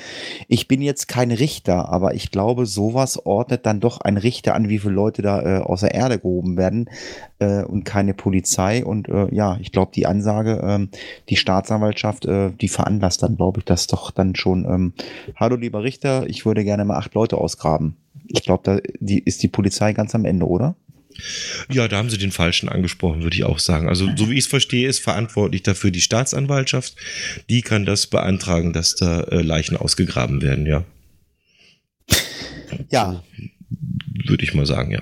[0.47, 4.69] Ich bin jetzt kein Richter, aber ich glaube, sowas ordnet dann doch ein Richter an,
[4.69, 6.89] wie viele Leute da aus der Erde gehoben werden
[7.39, 8.85] und keine Polizei.
[8.85, 10.89] Und ja, ich glaube, die Ansage, ähm,
[11.29, 14.93] die Staatsanwaltschaft, äh, die veranlasst dann, glaube ich, das doch dann schon, ähm,
[15.35, 17.97] hallo lieber Richter, ich würde gerne mal acht Leute ausgraben.
[18.27, 20.75] Ich glaube, da die, ist die Polizei ganz am Ende, oder?
[21.71, 23.87] Ja, da haben sie den Falschen angesprochen, würde ich auch sagen.
[23.87, 26.95] Also, so wie ich es verstehe, ist verantwortlich dafür die Staatsanwaltschaft.
[27.49, 30.83] Die kann das beantragen, dass da äh, Leichen ausgegraben werden, ja.
[32.89, 33.23] Ja.
[34.25, 35.01] Würde ich mal sagen, ja.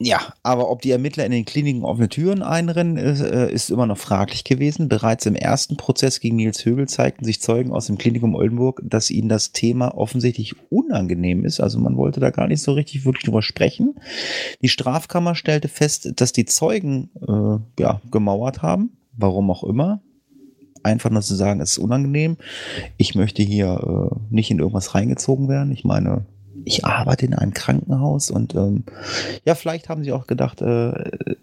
[0.00, 3.86] Ja, aber ob die Ermittler in den Kliniken offene Türen einrennen, ist, äh, ist, immer
[3.86, 4.88] noch fraglich gewesen.
[4.88, 9.10] Bereits im ersten Prozess gegen Nils Högel zeigten sich Zeugen aus dem Klinikum Oldenburg, dass
[9.10, 11.58] ihnen das Thema offensichtlich unangenehm ist.
[11.58, 13.96] Also man wollte da gar nicht so richtig wirklich drüber sprechen.
[14.62, 20.00] Die Strafkammer stellte fest, dass die Zeugen äh, ja, gemauert haben, warum auch immer.
[20.84, 22.36] Einfach nur zu sagen, es ist unangenehm.
[22.98, 25.72] Ich möchte hier äh, nicht in irgendwas reingezogen werden.
[25.72, 26.24] Ich meine,
[26.64, 28.84] ich arbeite in einem Krankenhaus und ähm,
[29.44, 30.92] ja, vielleicht haben sie auch gedacht, äh,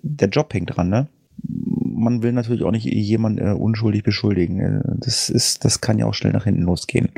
[0.02, 1.08] der Job hängt dran, ne?
[1.48, 4.60] Man will natürlich auch nicht jemanden äh, unschuldig beschuldigen.
[4.60, 7.10] Äh, das ist, das kann ja auch schnell nach hinten losgehen.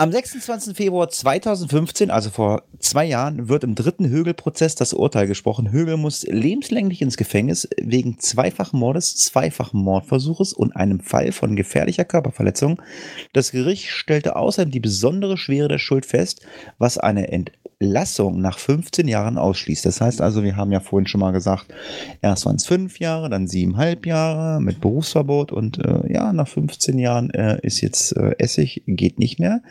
[0.00, 0.74] Am 26.
[0.74, 5.72] Februar 2015, also vor zwei Jahren, wird im dritten Högel-Prozess das Urteil gesprochen.
[5.72, 12.06] Högel muss lebenslänglich ins Gefängnis wegen zweifachen Mordes, zweifachen Mordversuches und einem Fall von gefährlicher
[12.06, 12.80] Körperverletzung.
[13.34, 16.46] Das Gericht stellte außerdem die besondere Schwere der Schuld fest,
[16.78, 19.86] was eine Ent Entlassung nach 15 Jahren ausschließt.
[19.86, 21.72] Das heißt also, wir haben ja vorhin schon mal gesagt,
[22.20, 26.98] erst waren es fünf Jahre, dann siebeneinhalb Jahre mit Berufsverbot und äh, ja, nach 15
[26.98, 29.62] Jahren äh, ist jetzt äh, Essig, geht nicht mehr.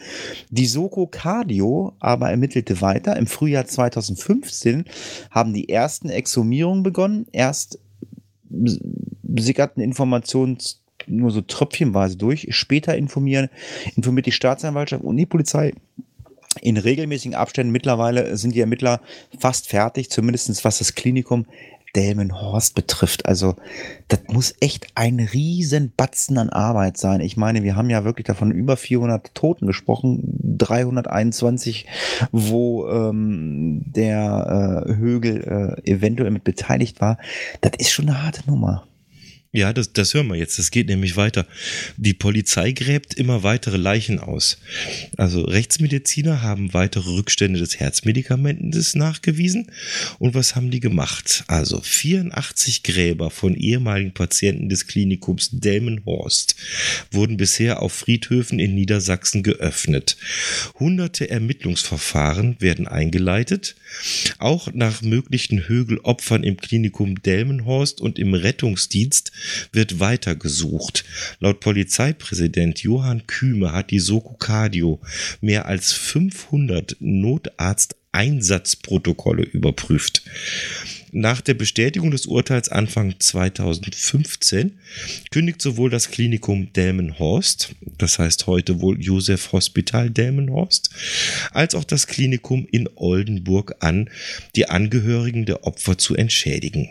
[0.49, 3.15] Die Soko Cardio aber ermittelte weiter.
[3.15, 4.85] Im Frühjahr 2015
[5.29, 7.27] haben die ersten Exhumierungen begonnen.
[7.31, 7.77] Erst
[9.37, 10.57] sickerten Informationen
[11.05, 12.47] nur so tröpfchenweise durch.
[12.49, 13.49] Später informieren,
[13.95, 15.73] informiert die Staatsanwaltschaft und die Polizei
[16.61, 17.71] in regelmäßigen Abständen.
[17.71, 19.01] Mittlerweile sind die Ermittler
[19.39, 21.45] fast fertig, zumindest was das Klinikum
[21.95, 23.25] Delmenhorst betrifft.
[23.25, 23.55] Also
[24.07, 27.21] das muss echt ein riesen Batzen an Arbeit sein.
[27.21, 30.21] Ich meine, wir haben ja wirklich davon über 400 Toten gesprochen,
[30.57, 31.87] 321,
[32.31, 37.17] wo ähm, der äh, Högel äh, eventuell mit beteiligt war.
[37.61, 38.88] Das ist schon eine harte Nummer.
[39.51, 40.59] Ja, das, das hören wir jetzt.
[40.59, 41.47] Das geht nämlich weiter.
[41.97, 44.59] Die Polizei gräbt immer weitere Leichen aus.
[45.17, 49.71] Also Rechtsmediziner haben weitere Rückstände des Herzmedikamentes nachgewiesen.
[50.19, 51.45] Und was haben die gemacht?
[51.47, 56.55] Also 84 Gräber von ehemaligen Patienten des Klinikums Delmenhorst
[57.09, 60.15] wurden bisher auf Friedhöfen in Niedersachsen geöffnet.
[60.79, 63.75] Hunderte Ermittlungsverfahren werden eingeleitet.
[64.37, 69.31] Auch nach möglichen Högelopfern im Klinikum Delmenhorst und im Rettungsdienst
[69.71, 71.05] wird weiter gesucht.
[71.39, 74.99] Laut Polizeipräsident Johann Kühme hat die Soko Cardio
[75.41, 80.23] mehr als 500 Notarzt-Einsatzprotokolle überprüft.
[81.11, 84.77] Nach der Bestätigung des Urteils Anfang 2015
[85.31, 90.91] kündigt sowohl das Klinikum Delmenhorst, das heißt heute wohl Josef Hospital Delmenhorst,
[91.51, 94.09] als auch das Klinikum in Oldenburg an,
[94.55, 96.89] die Angehörigen der Opfer zu entschädigen.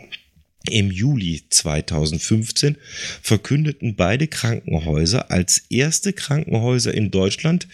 [0.69, 2.77] Im Juli 2015
[3.21, 7.67] verkündeten beide Krankenhäuser als erste Krankenhäuser in Deutschland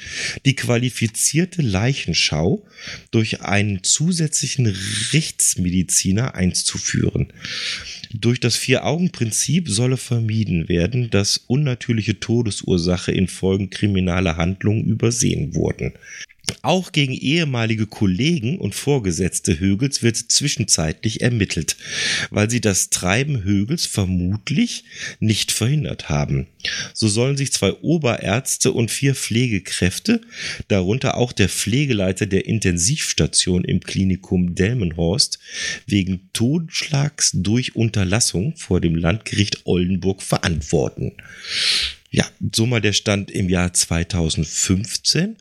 [0.45, 2.65] die qualifizierte Leichenschau
[3.11, 4.75] durch einen zusätzlichen
[5.11, 7.31] Rechtsmediziner einzuführen.
[8.13, 15.93] Durch das Vier-Augen-Prinzip solle vermieden werden, dass unnatürliche Todesursache infolge krimineller Handlungen übersehen wurden.
[16.61, 21.77] Auch gegen ehemalige Kollegen und Vorgesetzte Högels wird zwischenzeitlich ermittelt,
[22.29, 24.83] weil sie das Treiben Högels vermutlich
[25.19, 26.47] nicht verhindert haben.
[26.93, 30.21] So sollen sich zwei Oberärzte und vier Pflegekräfte,
[30.67, 35.39] darunter auch der Pflegeleiter der Intensivstation im Klinikum Delmenhorst,
[35.85, 41.13] wegen Totschlags durch Unterlassung vor dem Landgericht Oldenburg verantworten.
[42.11, 45.35] Ja, so mal der Stand im Jahr 2015.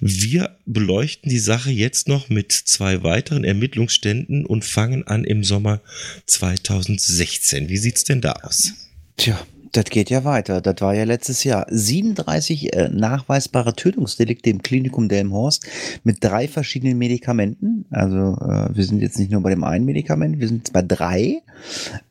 [0.00, 5.80] Wir beleuchten die Sache jetzt noch mit zwei weiteren Ermittlungsständen und fangen an im Sommer
[6.26, 7.68] 2016.
[7.68, 8.72] Wie sieht's denn da aus?
[9.16, 9.38] Tja,
[9.72, 10.60] das geht ja weiter.
[10.60, 11.66] Das war ja letztes Jahr.
[11.68, 15.66] 37 äh, nachweisbare Tötungsdelikte im Klinikum Delmhorst
[16.04, 17.84] mit drei verschiedenen Medikamenten.
[17.90, 21.42] Also äh, wir sind jetzt nicht nur bei dem einen Medikament, wir sind bei drei.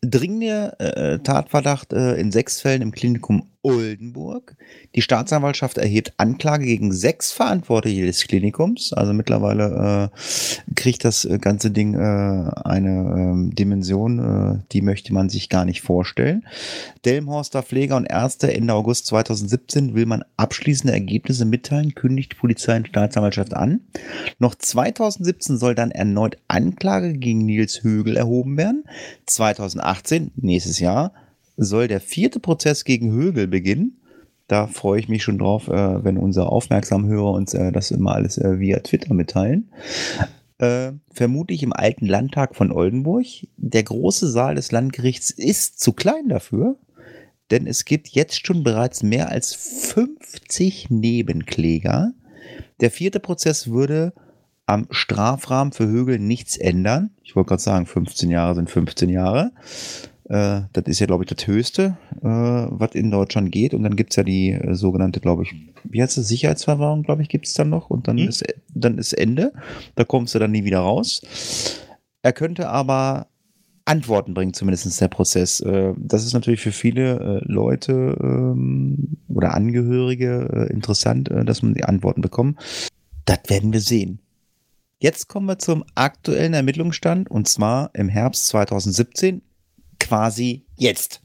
[0.01, 4.55] Dringender äh, Tatverdacht äh, in sechs Fällen im Klinikum Oldenburg.
[4.95, 8.93] Die Staatsanwaltschaft erhebt Anklage gegen sechs Verantwortliche des Klinikums.
[8.93, 15.13] Also mittlerweile äh, kriegt das äh, ganze Ding äh, eine äh, Dimension, äh, die möchte
[15.13, 16.45] man sich gar nicht vorstellen.
[17.05, 22.87] Delmhorster Pfleger und Ärzte Ende August 2017 will man abschließende Ergebnisse mitteilen, kündigt Polizei und
[22.87, 23.81] Staatsanwaltschaft an.
[24.39, 28.83] Noch 2017 soll dann erneut Anklage gegen Nils Högel erhoben werden.
[29.25, 31.13] 2018, nächstes Jahr,
[31.57, 33.99] soll der vierte Prozess gegen Högel beginnen.
[34.47, 38.37] Da freue ich mich schon drauf, äh, wenn unser Aufmerksamhörer uns äh, das immer alles
[38.37, 39.69] äh, via Twitter mitteilen.
[40.59, 43.25] Äh, vermutlich im alten Landtag von Oldenburg.
[43.57, 46.77] Der große Saal des Landgerichts ist zu klein dafür,
[47.51, 52.13] denn es gibt jetzt schon bereits mehr als 50 Nebenkläger.
[52.79, 54.13] Der vierte Prozess würde
[54.65, 57.11] am Strafrahmen für Högel nichts ändern.
[57.23, 59.51] Ich wollte gerade sagen, 15 Jahre sind 15 Jahre.
[60.29, 63.73] Äh, das ist ja, glaube ich, das Höchste, äh, was in Deutschland geht.
[63.73, 67.21] Und dann gibt es ja die äh, sogenannte, glaube ich, wie heißt es, Sicherheitsverwahrung, glaube
[67.21, 67.89] ich, gibt es dann noch.
[67.89, 68.27] Und dann, hm.
[68.27, 69.53] ist, dann ist Ende.
[69.95, 71.21] Da kommst du dann nie wieder raus.
[72.23, 73.27] Er könnte aber
[73.85, 75.61] Antworten bringen, zumindest der Prozess.
[75.61, 81.85] Äh, das ist natürlich für viele äh, Leute ähm, oder Angehörige interessant, dass man die
[81.85, 82.59] Antworten bekommt.
[83.25, 84.19] Das werden wir sehen.
[84.99, 89.43] Jetzt kommen wir zum aktuellen Ermittlungsstand und zwar im Herbst 2017
[89.99, 91.21] quasi jetzt.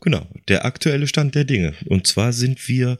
[0.00, 1.74] Genau, der aktuelle Stand der Dinge.
[1.86, 2.98] Und zwar sind wir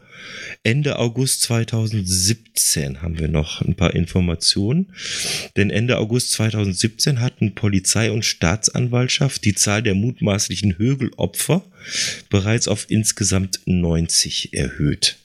[0.62, 4.94] Ende August 2017 haben wir noch ein paar Informationen.
[5.56, 11.64] Denn Ende August 2017 hatten Polizei und Staatsanwaltschaft die Zahl der mutmaßlichen Högelopfer
[12.30, 15.18] bereits auf insgesamt 90 erhöht.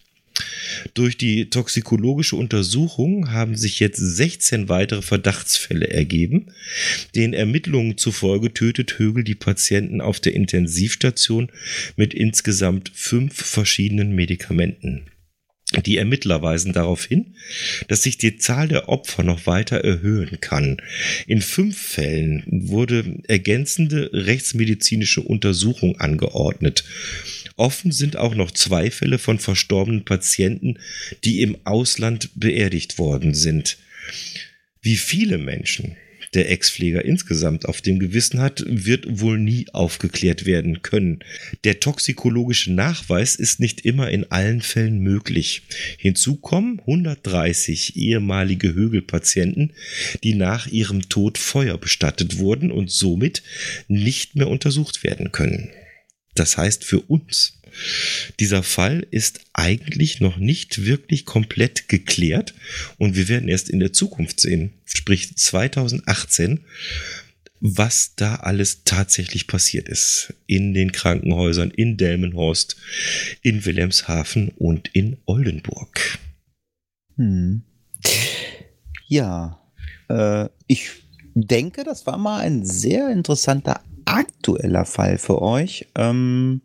[0.94, 6.48] Durch die toxikologische Untersuchung haben sich jetzt 16 weitere Verdachtsfälle ergeben.
[7.16, 11.52] Den Ermittlungen zufolge tötet Högel die Patienten auf der Intensivstation
[11.96, 15.06] mit insgesamt fünf verschiedenen Medikamenten.
[15.86, 17.36] Die Ermittler weisen darauf hin,
[17.90, 20.78] dass sich die Zahl der Opfer noch weiter erhöhen kann.
[21.28, 26.86] In fünf Fällen wurde ergänzende rechtsmedizinische Untersuchung angeordnet.
[27.58, 30.80] Offen sind auch noch zwei Fälle von verstorbenen Patienten,
[31.24, 33.78] die im Ausland beerdigt worden sind.
[34.82, 35.98] Wie viele Menschen
[36.34, 41.20] der Ex-Pfleger insgesamt auf dem Gewissen hat, wird wohl nie aufgeklärt werden können.
[41.64, 45.64] Der toxikologische Nachweis ist nicht immer in allen Fällen möglich.
[45.98, 49.74] Hinzu kommen 130 ehemalige Högelpatienten,
[50.24, 53.42] die nach ihrem Tod Feuer bestattet wurden und somit
[53.88, 55.72] nicht mehr untersucht werden können.
[56.40, 57.58] Das heißt für uns
[58.40, 62.54] dieser Fall ist eigentlich noch nicht wirklich komplett geklärt
[62.98, 66.62] und wir werden erst in der Zukunft sehen, sprich 2018,
[67.60, 72.78] was da alles tatsächlich passiert ist in den Krankenhäusern in Delmenhorst,
[73.42, 76.20] in Wilhelmshaven und in Oldenburg.
[77.16, 77.64] Hm.
[79.08, 79.60] Ja,
[80.10, 80.90] äh, ich
[81.34, 85.88] denke, das war mal ein sehr interessanter aktueller Fall für euch.
[85.96, 86.62] Ähm,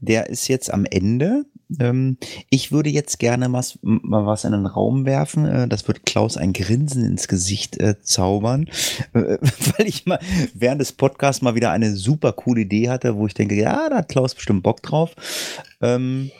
[0.00, 1.44] der ist jetzt am Ende.
[1.78, 2.16] Ähm,
[2.48, 5.46] ich würde jetzt gerne was, mal was in den Raum werfen.
[5.46, 8.68] Äh, das wird Klaus ein Grinsen ins Gesicht äh, zaubern,
[9.12, 9.38] äh,
[9.76, 10.18] weil ich mal
[10.54, 13.98] während des Podcasts mal wieder eine super coole Idee hatte, wo ich denke, ja, da
[13.98, 15.14] hat Klaus bestimmt Bock drauf.
[15.80, 16.30] Ähm,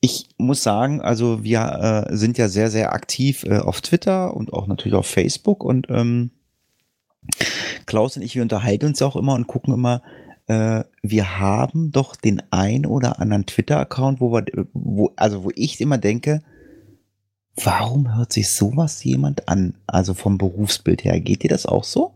[0.00, 4.52] ich muss sagen, also wir äh, sind ja sehr, sehr aktiv äh, auf Twitter und
[4.52, 6.30] auch natürlich auf Facebook und ähm,
[7.86, 10.02] Klaus und ich, wir unterhalten uns auch immer und gucken immer,
[10.46, 15.80] äh, wir haben doch den ein oder anderen Twitter-Account, wo wir, wo, also wo ich
[15.80, 16.42] immer denke,
[17.56, 19.74] warum hört sich sowas jemand an?
[19.86, 22.12] Also vom Berufsbild her, geht dir das auch so?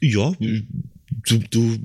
[0.00, 1.78] Ja, du, du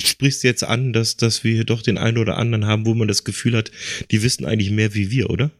[0.00, 3.08] sprichst jetzt an, dass, dass wir hier doch den einen oder anderen haben, wo man
[3.08, 3.70] das Gefühl hat,
[4.10, 5.50] die wissen eigentlich mehr wie wir, oder?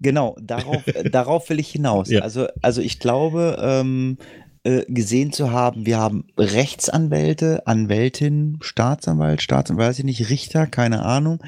[0.00, 2.10] Genau, darauf, darauf will ich hinaus.
[2.10, 2.20] Ja.
[2.20, 4.18] Also, also ich glaube, ähm,
[4.64, 11.04] äh, gesehen zu haben, wir haben Rechtsanwälte, Anwältin, Staatsanwalt, Staatsanwalt, weiß ich nicht, Richter, keine
[11.04, 11.40] Ahnung,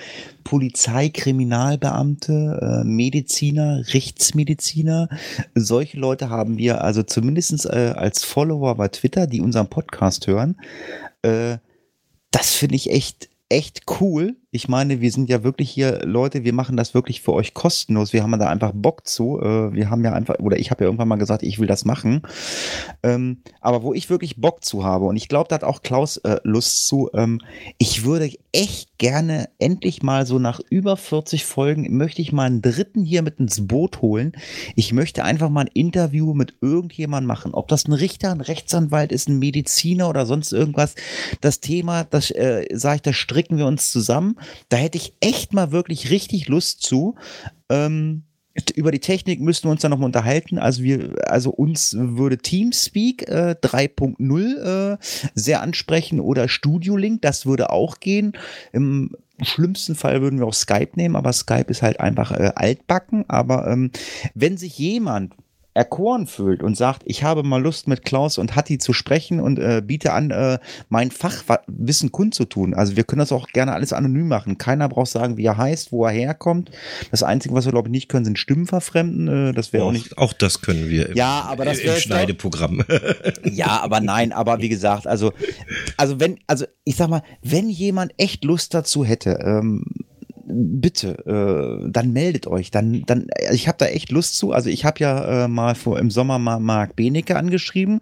[0.43, 5.09] Polizei, Kriminalbeamte, äh, Mediziner, Rechtsmediziner.
[5.55, 10.57] Solche Leute haben wir also zumindest äh, als Follower bei Twitter, die unseren Podcast hören.
[11.23, 11.59] Äh,
[12.31, 14.37] das finde ich echt echt cool.
[14.55, 18.13] Ich meine, wir sind ja wirklich hier Leute, wir machen das wirklich für euch kostenlos.
[18.13, 19.41] Wir haben da einfach Bock zu.
[19.41, 21.85] Äh, wir haben ja einfach, oder ich habe ja irgendwann mal gesagt, ich will das
[21.85, 22.23] machen.
[23.03, 26.19] Ähm, aber wo ich wirklich Bock zu habe, und ich glaube, da hat auch Klaus
[26.19, 27.41] äh, Lust zu, ähm,
[27.79, 32.63] ich würde echt gerne endlich mal so nach über 40 Folgen, möchte ich mal einen
[32.63, 34.37] dritten hier mit ins Boot holen.
[34.77, 37.55] Ich möchte einfach mal ein Interview mit irgendjemandem machen.
[37.55, 40.95] Ob das ein Richter, ein Rechtsanwalt ist, ein Mediziner oder sonst irgendwas.
[41.41, 44.37] Das Thema, das äh, sage ich, das stricken wir uns zusammen.
[44.69, 47.17] Da hätte ich echt mal wirklich richtig Lust zu.
[47.69, 48.25] Ähm,
[48.77, 50.59] über die Technik müssten wir uns dann noch mal unterhalten.
[50.59, 54.97] Also wir, also uns würde Teamspeak äh, 3.0 äh,
[55.35, 58.33] sehr ansprechen oder Studio Link, das würde auch gehen.
[58.73, 63.25] Im schlimmsten Fall würden wir auch Skype nehmen, aber Skype ist halt einfach äh, altbacken.
[63.29, 63.91] Aber ähm,
[64.35, 65.35] wenn sich jemand
[65.75, 69.59] erkoren fühlt und sagt, ich habe mal Lust mit Klaus und Hatti zu sprechen und
[69.59, 70.59] äh, biete an, äh,
[70.89, 72.75] mein Fachwissen kundzutun.
[72.75, 74.57] Also wir können das auch gerne alles anonym machen.
[74.57, 76.71] Keiner braucht sagen, wie er heißt, wo er herkommt.
[77.11, 79.51] Das Einzige, was wir glaube ich nicht können, sind Stimmen verfremden.
[79.51, 80.17] Äh, das wäre auch, auch, nicht.
[80.17, 81.11] Auch das können wir.
[81.11, 82.85] Im, ja, aber das im Schneideprogramm.
[83.45, 85.33] ja, aber nein, aber wie gesagt, also
[85.97, 89.39] also wenn also ich sag mal, wenn jemand echt Lust dazu hätte.
[89.43, 89.85] Ähm,
[90.47, 92.71] bitte, äh, dann meldet euch.
[92.71, 94.53] Dann, dann, ich habe da echt Lust zu.
[94.53, 98.01] Also ich habe ja äh, mal vor im Sommer mal Marc Benecke angeschrieben.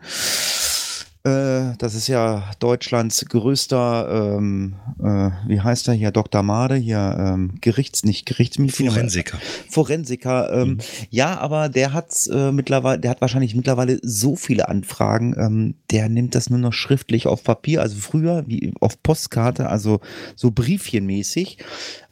[1.24, 6.42] Äh, das ist ja Deutschlands größter, ähm, äh, wie heißt er hier, Dr.
[6.42, 8.90] Made, hier ähm, Gerichts, nicht Gerichtsmediziner.
[8.90, 9.38] Forensiker.
[9.70, 10.52] Forensiker.
[10.52, 10.78] Ähm, mhm.
[11.10, 16.08] Ja, aber der hat äh, mittlerweile, der hat wahrscheinlich mittlerweile so viele Anfragen, ähm, der
[16.08, 20.00] nimmt das nur noch schriftlich auf Papier, also früher wie auf Postkarte, also
[20.34, 21.58] so briefchenmäßig.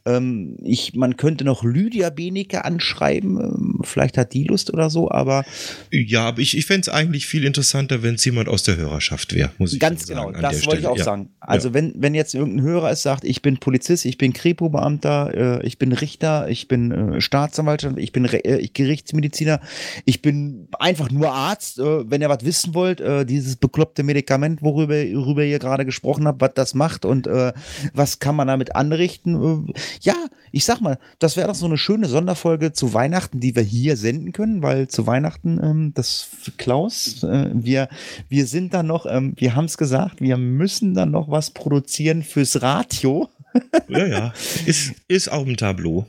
[0.07, 5.11] Ähm, ich, man könnte noch Lydia Benecke anschreiben, ähm, vielleicht hat die Lust oder so,
[5.11, 5.44] aber.
[5.90, 9.34] Ja, aber ich, ich fände es eigentlich viel interessanter, wenn es jemand aus der Hörerschaft
[9.34, 11.05] wäre, muss ich Ganz genau, sagen, das wollte ich auch ja.
[11.05, 11.30] sagen.
[11.40, 11.74] Also, ja.
[11.74, 15.78] wenn, wenn jetzt irgendein Hörer ist, sagt, ich bin Polizist, ich bin Kripo-Beamter, äh, ich
[15.78, 19.61] bin Richter, ich bin äh, Staatsanwalt, ich bin Re äh, Gerichtsmediziner,
[20.07, 24.62] ich bin einfach nur Arzt, äh, wenn ihr was wissen wollt, äh, dieses bekloppte Medikament,
[24.62, 27.53] worüber, worüber ihr gerade gesprochen habt, was das macht und äh,
[27.92, 29.70] was kann man damit anrichten
[30.03, 30.14] ja,
[30.53, 33.97] ich sag mal, das wäre doch so eine schöne Sonderfolge zu Weihnachten, die wir hier
[33.97, 37.88] senden können, weil zu Weihnachten, ähm, das Klaus, äh, wir,
[38.28, 42.22] wir sind da noch, ähm, wir haben es gesagt, wir müssen dann noch was produzieren
[42.22, 43.28] fürs Radio.
[43.88, 44.34] ja, ja,
[44.66, 46.07] ist, ist auf dem Tableau.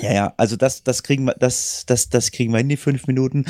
[0.00, 3.06] Ja, ja, also das, das kriegen wir, das, das, das kriegen wir in die fünf
[3.06, 3.44] Minuten.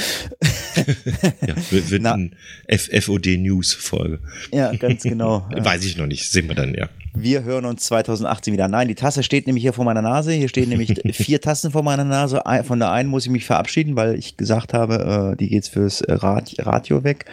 [1.47, 2.31] ja, wird Na, eine
[2.79, 4.21] FOD News Folge.
[4.53, 5.49] Ja, ganz genau.
[5.57, 6.89] Weiß ich noch nicht, sehen wir dann, ja.
[7.17, 8.67] Wir hören uns 2018 wieder.
[8.67, 10.33] Nein, die Tasse steht nämlich hier vor meiner Nase.
[10.33, 12.43] Hier stehen nämlich vier Tassen vor meiner Nase.
[12.65, 16.01] Von der einen muss ich mich verabschieden, weil ich gesagt habe, äh, die geht's fürs
[16.01, 17.27] äh, Radio weg.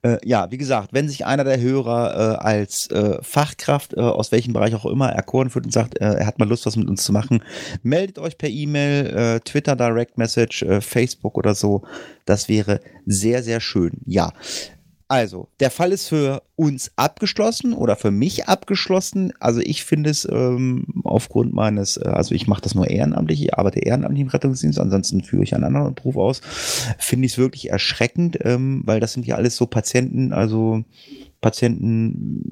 [0.00, 2.88] Äh, ja, wie gesagt, wenn sich einer der Hörer als
[3.22, 6.76] Fachkraft, aus welchem Bereich auch immer, erkoren fühlt und sagt, er hat mal Lust, was
[6.76, 7.42] mit uns zu machen,
[7.82, 11.82] meldet euch per E-Mail, Twitter Direct Message, Facebook oder so.
[12.24, 13.92] Das wäre sehr, sehr schön.
[14.06, 14.32] Ja.
[15.10, 19.32] Also, der Fall ist für uns abgeschlossen oder für mich abgeschlossen.
[19.40, 23.54] Also ich finde es ähm, aufgrund meines, äh, also ich mache das nur ehrenamtlich, ich
[23.54, 26.42] arbeite ehrenamtlich im Rettungsdienst, ansonsten führe ich einen anderen Beruf aus,
[26.98, 30.84] finde ich es wirklich erschreckend, ähm, weil das sind ja alles so Patienten, also
[31.40, 32.42] Patienten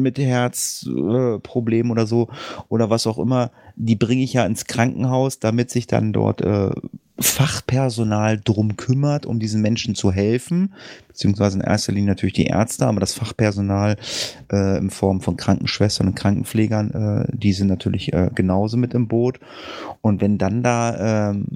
[0.00, 2.28] mit Herzproblemen äh, oder so
[2.68, 6.70] oder was auch immer, die bringe ich ja ins Krankenhaus, damit sich dann dort äh,
[7.20, 10.72] Fachpersonal drum kümmert, um diesen Menschen zu helfen,
[11.08, 13.96] beziehungsweise in erster Linie natürlich die Ärzte, aber das Fachpersonal
[14.50, 19.06] äh, in Form von Krankenschwestern und Krankenpflegern, äh, die sind natürlich äh, genauso mit im
[19.06, 19.38] Boot.
[20.00, 21.46] Und wenn dann da ähm,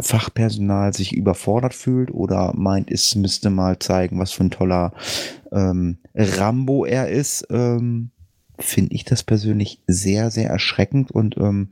[0.00, 4.92] Fachpersonal sich überfordert fühlt oder meint, es müsste mal zeigen, was für ein toller
[5.52, 8.10] ähm, Rambo er ist, ähm,
[8.58, 11.68] finde ich das persönlich sehr, sehr erschreckend und ähm,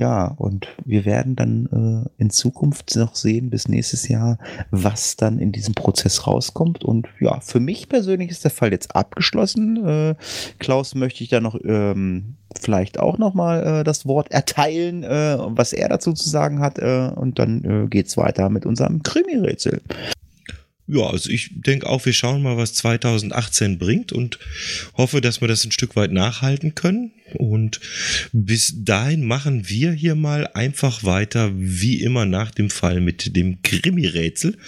[0.00, 4.38] ja, und wir werden dann äh, in Zukunft noch sehen, bis nächstes Jahr,
[4.70, 6.82] was dann in diesem Prozess rauskommt.
[6.84, 9.86] Und ja, für mich persönlich ist der Fall jetzt abgeschlossen.
[9.86, 10.14] Äh,
[10.58, 15.36] Klaus möchte ich da noch ähm, vielleicht auch noch mal äh, das Wort erteilen, äh,
[15.38, 16.78] was er dazu zu sagen hat.
[16.78, 19.82] Äh, und dann äh, es weiter mit unserem Krimi-Rätsel.
[20.92, 24.40] Ja, also ich denke auch, wir schauen mal, was 2018 bringt und
[24.94, 27.12] hoffe, dass wir das ein Stück weit nachhalten können.
[27.34, 27.80] Und
[28.32, 33.62] bis dahin machen wir hier mal einfach weiter, wie immer nach dem Fall mit dem
[33.62, 34.58] Krimi-Rätsel.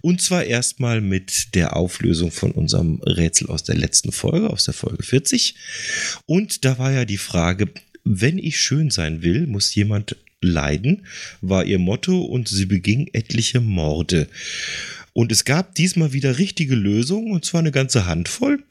[0.00, 4.72] Und zwar erstmal mit der Auflösung von unserem Rätsel aus der letzten Folge, aus der
[4.74, 5.56] Folge 40.
[6.24, 7.68] Und da war ja die Frage,
[8.02, 11.06] wenn ich schön sein will, muss jemand leiden,
[11.40, 14.28] war ihr Motto und sie beging etliche Morde.
[15.16, 18.62] Und es gab diesmal wieder richtige Lösungen, und zwar eine ganze Handvoll.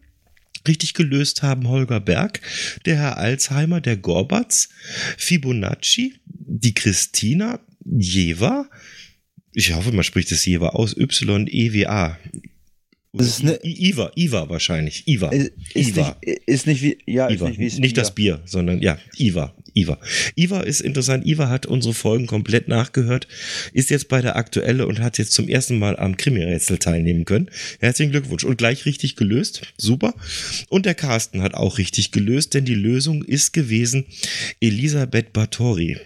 [0.67, 2.39] Richtig gelöst haben Holger Berg,
[2.85, 4.69] der Herr Alzheimer, der Gorbatz,
[5.17, 8.69] Fibonacci, die Christina, Jeva,
[9.53, 12.19] ich hoffe, man spricht das Jeva aus, Y-E-W-A.
[13.17, 15.07] Ist eine, Iva, Iva wahrscheinlich.
[15.07, 15.29] Iva.
[15.29, 16.17] Ist, Iva.
[16.23, 17.49] Nicht, ist nicht wie, ja, Iva.
[17.49, 19.53] Ist nicht, wie nicht das Bier, sondern ja, Iva.
[19.73, 19.99] Iva.
[20.35, 21.25] Iva ist interessant.
[21.25, 23.27] Iva hat unsere Folgen komplett nachgehört,
[23.73, 27.51] ist jetzt bei der Aktuelle und hat jetzt zum ersten Mal am Krimi-Rätsel teilnehmen können.
[27.79, 28.45] Herzlichen Glückwunsch.
[28.45, 29.61] Und gleich richtig gelöst.
[29.77, 30.13] Super.
[30.69, 34.05] Und der Carsten hat auch richtig gelöst, denn die Lösung ist gewesen
[34.61, 35.97] Elisabeth Bathory.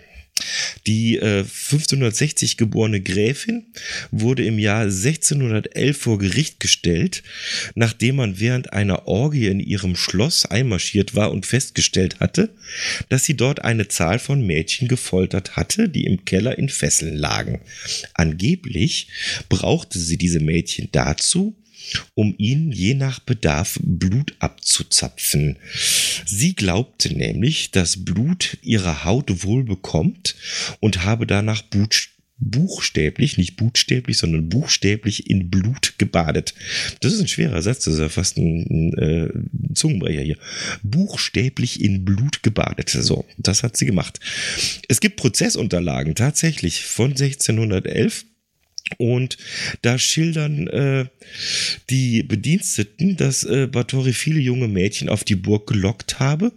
[0.87, 3.67] Die äh, 1560 geborene Gräfin
[4.11, 7.23] wurde im Jahr 1611 vor Gericht gestellt,
[7.75, 12.49] nachdem man während einer Orgie in ihrem Schloss einmarschiert war und festgestellt hatte,
[13.09, 17.61] dass sie dort eine Zahl von Mädchen gefoltert hatte, die im Keller in Fesseln lagen.
[18.13, 19.07] Angeblich
[19.49, 21.55] brauchte sie diese Mädchen dazu,
[22.13, 25.57] um ihnen je nach Bedarf Blut abzuzapfen.
[26.25, 30.35] Sie glaubte nämlich, dass Blut ihre Haut wohl bekommt
[30.79, 32.09] und habe danach Blut
[32.39, 36.53] buchstäblich, nicht buchstäblich, sondern buchstäblich in Blut gebadet.
[37.01, 39.29] Das ist ein schwerer Satz, das ist ja fast ein, ein, äh,
[39.73, 40.37] Zungenbrecher hier.
[40.81, 42.89] Buchstäblich in Blut gebadet.
[42.89, 44.19] So, das hat sie gemacht.
[44.87, 48.25] Es gibt Prozessunterlagen tatsächlich von 1611
[48.97, 49.37] und
[49.81, 51.05] da schildern äh,
[51.89, 56.51] die Bediensteten, dass äh, Batori viele junge Mädchen auf die Burg gelockt habe,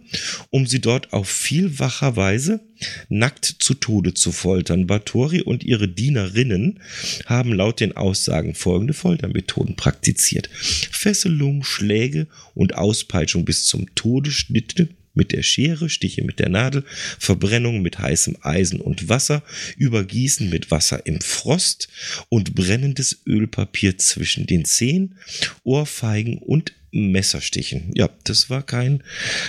[0.49, 2.61] um sie dort auf vielfacher Weise
[3.09, 4.87] nackt zu Tode zu foltern.
[4.87, 6.79] Batori und ihre Dienerinnen
[7.25, 10.49] haben laut den Aussagen folgende Foltermethoden praktiziert.
[10.53, 16.83] Fesselung, Schläge und Auspeitschung bis zum Todesschnitte mit der Schere, Stiche mit der Nadel,
[17.19, 19.43] Verbrennung mit heißem Eisen und Wasser,
[19.77, 21.87] Übergießen mit Wasser im Frost
[22.29, 25.15] und brennendes Ölpapier zwischen den Zehen,
[25.63, 27.91] Ohrfeigen und Messerstichen.
[27.95, 29.03] Ja, das war kein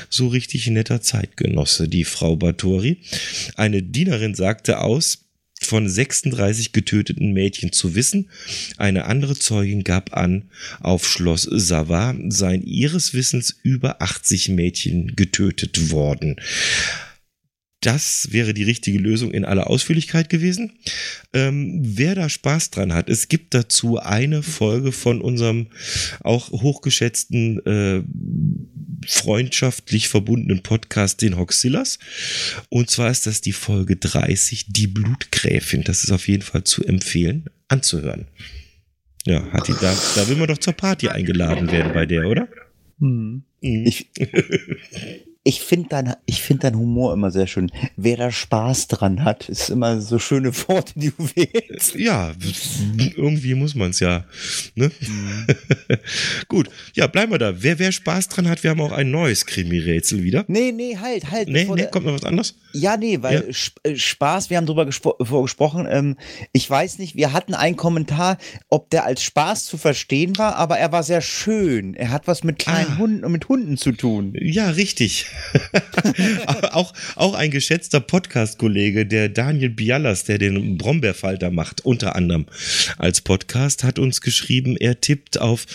[0.09, 3.03] so richtig netter Zeitgenosse, die Frau Batori.
[3.57, 5.24] Eine Dienerin sagte aus,
[5.61, 8.29] von 36 getöteten Mädchen zu wissen.
[8.77, 10.51] Eine andere Zeugin gab an,
[10.81, 16.37] auf Schloss Savoy seien ihres Wissens über 80 Mädchen getötet worden.
[17.85, 20.73] Das wäre die richtige Lösung in aller Ausführlichkeit gewesen.
[21.33, 25.67] Ähm, wer da Spaß dran hat, es gibt dazu eine Folge von unserem
[26.21, 28.03] auch hochgeschätzten, äh,
[29.07, 31.99] freundschaftlich verbundenen Podcast, den Hoxillas.
[32.71, 35.85] Und zwar ist das die Folge 30, die Blutgräfin.
[35.85, 38.29] Das ist auf jeden Fall zu empfehlen, anzuhören.
[39.27, 42.49] Ja, hat die, da, da will man doch zur Party eingeladen werden bei der, oder?
[42.99, 43.45] Hm.
[43.61, 44.11] Ich,
[45.47, 47.71] ich finde dein, ich dein Humor immer sehr schön.
[47.97, 51.95] Wer da Spaß dran hat, ist immer so schöne Worte, die du wählst.
[51.97, 52.33] Ja,
[53.15, 54.25] irgendwie muss man es ja.
[54.75, 54.91] Ne?
[55.01, 55.47] Mhm.
[56.49, 57.63] Gut, ja, bleiben wir da.
[57.63, 60.47] Wer, wer Spaß dran hat, wir haben auch ein neues Krimi-Rätsel wieder.
[60.49, 61.51] Nee, nee, halt, halt.
[61.51, 62.55] Nee, nee, kommt noch was anderes?
[62.73, 63.91] Ja, nee, weil ja.
[63.91, 65.87] Äh, Spaß, wir haben drüber gespro gesprochen.
[65.91, 66.17] Ähm,
[66.53, 68.39] ich weiß nicht, wir hatten einen Kommentar,
[68.71, 71.93] ob der als Spaß zu verstehen war, aber er war sehr schön.
[71.93, 72.99] Er hat was mit kleinen ah.
[72.99, 74.33] Hunden und mit Hunden zu tun.
[74.41, 75.27] Ja, richtig.
[76.73, 82.47] auch, auch ein geschätzter Podcast-Kollege, der Daniel Bialas, der den Brombeerfalter macht, unter anderem
[82.99, 85.67] als Podcast, hat uns geschrieben, er tippt auf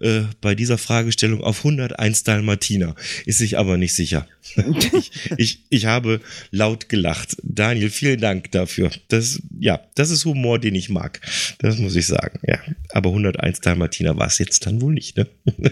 [0.00, 2.94] äh, bei dieser Fragestellung auf 101 Dalmatiner,
[3.24, 4.26] ist sich aber nicht sicher.
[4.92, 7.36] ich, ich, ich habe laut gelacht.
[7.42, 8.90] Daniel, vielen Dank dafür.
[9.08, 11.20] Das, ja, das ist Humor, den ich mag.
[11.58, 12.38] Das muss ich sagen.
[12.46, 12.58] Ja,
[12.90, 15.26] aber 101 Dalmatiner war es jetzt dann wohl nicht, ne?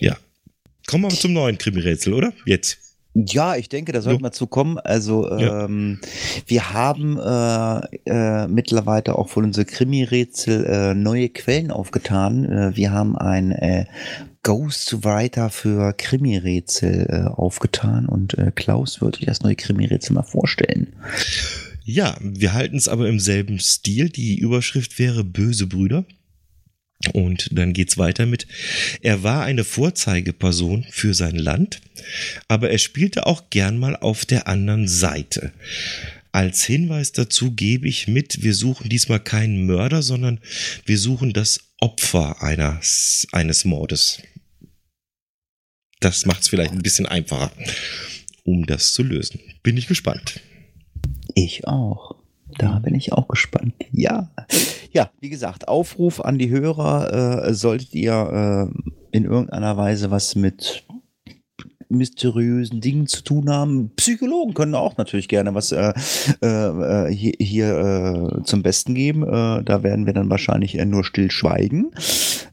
[0.00, 0.16] ja.
[0.86, 2.32] Kommen wir zum neuen Krimi-Rätsel, oder?
[2.46, 2.78] Jetzt.
[3.14, 4.76] Ja, ich denke, da sollten wir zu kommen.
[4.78, 5.64] Also ja.
[5.64, 6.00] ähm,
[6.48, 12.44] wir haben äh, äh, mittlerweile auch von unserem Krimi-Rätsel äh, neue Quellen aufgetan.
[12.44, 13.86] Äh, wir haben ein äh,
[14.42, 20.94] Ghostwriter für Krimi-Rätsel äh, aufgetan und äh, Klaus würde euch das neue Krimi-Rätsel mal vorstellen.
[21.84, 24.08] Ja, wir halten es aber im selben Stil.
[24.08, 26.04] Die Überschrift wäre Böse Brüder.
[27.12, 28.46] Und dann geht's weiter mit,
[29.02, 31.80] er war eine Vorzeigeperson für sein Land,
[32.48, 35.52] aber er spielte auch gern mal auf der anderen Seite.
[36.32, 40.40] Als Hinweis dazu gebe ich mit, wir suchen diesmal keinen Mörder, sondern
[40.84, 44.20] wir suchen das Opfer eines, eines Mordes.
[46.00, 47.52] Das macht's vielleicht ein bisschen einfacher,
[48.42, 49.40] um das zu lösen.
[49.62, 50.40] Bin ich gespannt.
[51.34, 52.23] Ich auch.
[52.58, 53.74] Da bin ich auch gespannt.
[53.92, 54.30] Ja.
[54.92, 60.36] Ja, wie gesagt, Aufruf an die Hörer, äh, solltet ihr äh, in irgendeiner Weise was
[60.36, 60.84] mit
[61.88, 63.90] mysteriösen Dingen zu tun haben.
[63.96, 65.92] Psychologen können auch natürlich gerne was äh,
[66.40, 69.22] äh, hier, hier äh, zum Besten geben.
[69.22, 71.92] Äh, da werden wir dann wahrscheinlich nur still schweigen.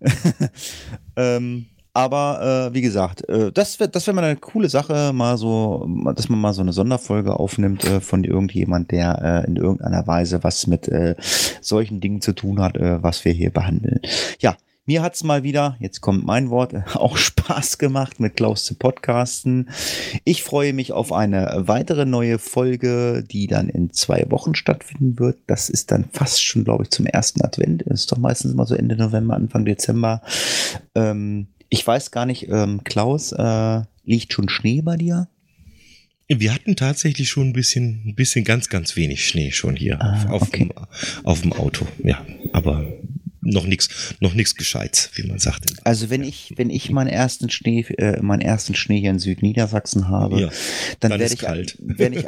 [1.16, 5.38] ähm, aber äh, wie gesagt, äh, das wäre das wär mal eine coole Sache, mal
[5.38, 10.08] so, dass man mal so eine Sonderfolge aufnimmt äh, von irgendjemand, der äh, in irgendeiner
[10.08, 11.16] Weise was mit äh,
[11.62, 14.00] solchen Dingen zu tun hat, äh, was wir hier behandeln.
[14.40, 18.76] Ja, mir hat's mal wieder, jetzt kommt mein Wort, auch Spaß gemacht, mit Klaus zu
[18.76, 19.70] podcasten.
[20.24, 25.38] Ich freue mich auf eine weitere neue Folge, die dann in zwei Wochen stattfinden wird.
[25.46, 27.84] Das ist dann fast schon, glaube ich, zum ersten Advent.
[27.86, 30.22] Das ist doch meistens immer so Ende November, Anfang Dezember.
[30.96, 35.30] Ähm, ich weiß gar nicht, ähm, Klaus, äh, liegt schon Schnee bei dir?
[36.28, 40.30] Wir hatten tatsächlich schon ein bisschen, ein bisschen ganz, ganz wenig Schnee schon hier ah,
[40.30, 40.66] auf, okay.
[40.66, 40.72] dem,
[41.24, 41.88] auf dem Auto.
[42.04, 42.92] Ja, aber
[43.42, 45.66] noch nichts, noch nichts Gescheites, wie man sagt.
[45.84, 50.08] Also wenn ich, wenn ich meinen ersten Schnee, äh, meinen ersten Schnee hier in Südniedersachsen
[50.08, 50.50] habe, ja,
[51.00, 51.78] dann, dann werde ich, kalt.
[51.80, 52.26] Werd ich,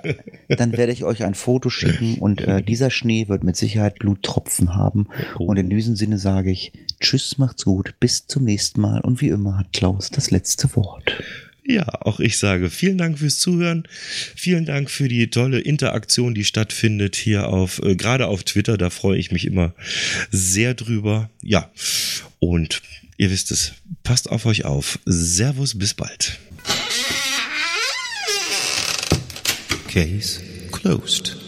[0.57, 4.75] dann werde ich euch ein Foto schicken und äh, dieser Schnee wird mit Sicherheit Bluttropfen
[4.75, 5.07] haben.
[5.37, 5.45] Oh.
[5.45, 9.29] Und in diesem Sinne sage ich Tschüss, macht's gut, bis zum nächsten Mal und wie
[9.29, 11.21] immer hat Klaus das letzte Wort.
[11.65, 13.87] Ja, auch ich sage vielen Dank fürs Zuhören.
[14.35, 18.77] Vielen Dank für die tolle Interaktion, die stattfindet hier auf, äh, gerade auf Twitter.
[18.77, 19.73] Da freue ich mich immer
[20.29, 21.29] sehr drüber.
[21.41, 21.71] Ja,
[22.39, 22.81] und
[23.17, 24.99] ihr wisst es, passt auf euch auf.
[25.05, 26.39] Servus, bis bald.
[29.87, 30.41] Case
[30.71, 31.42] closed.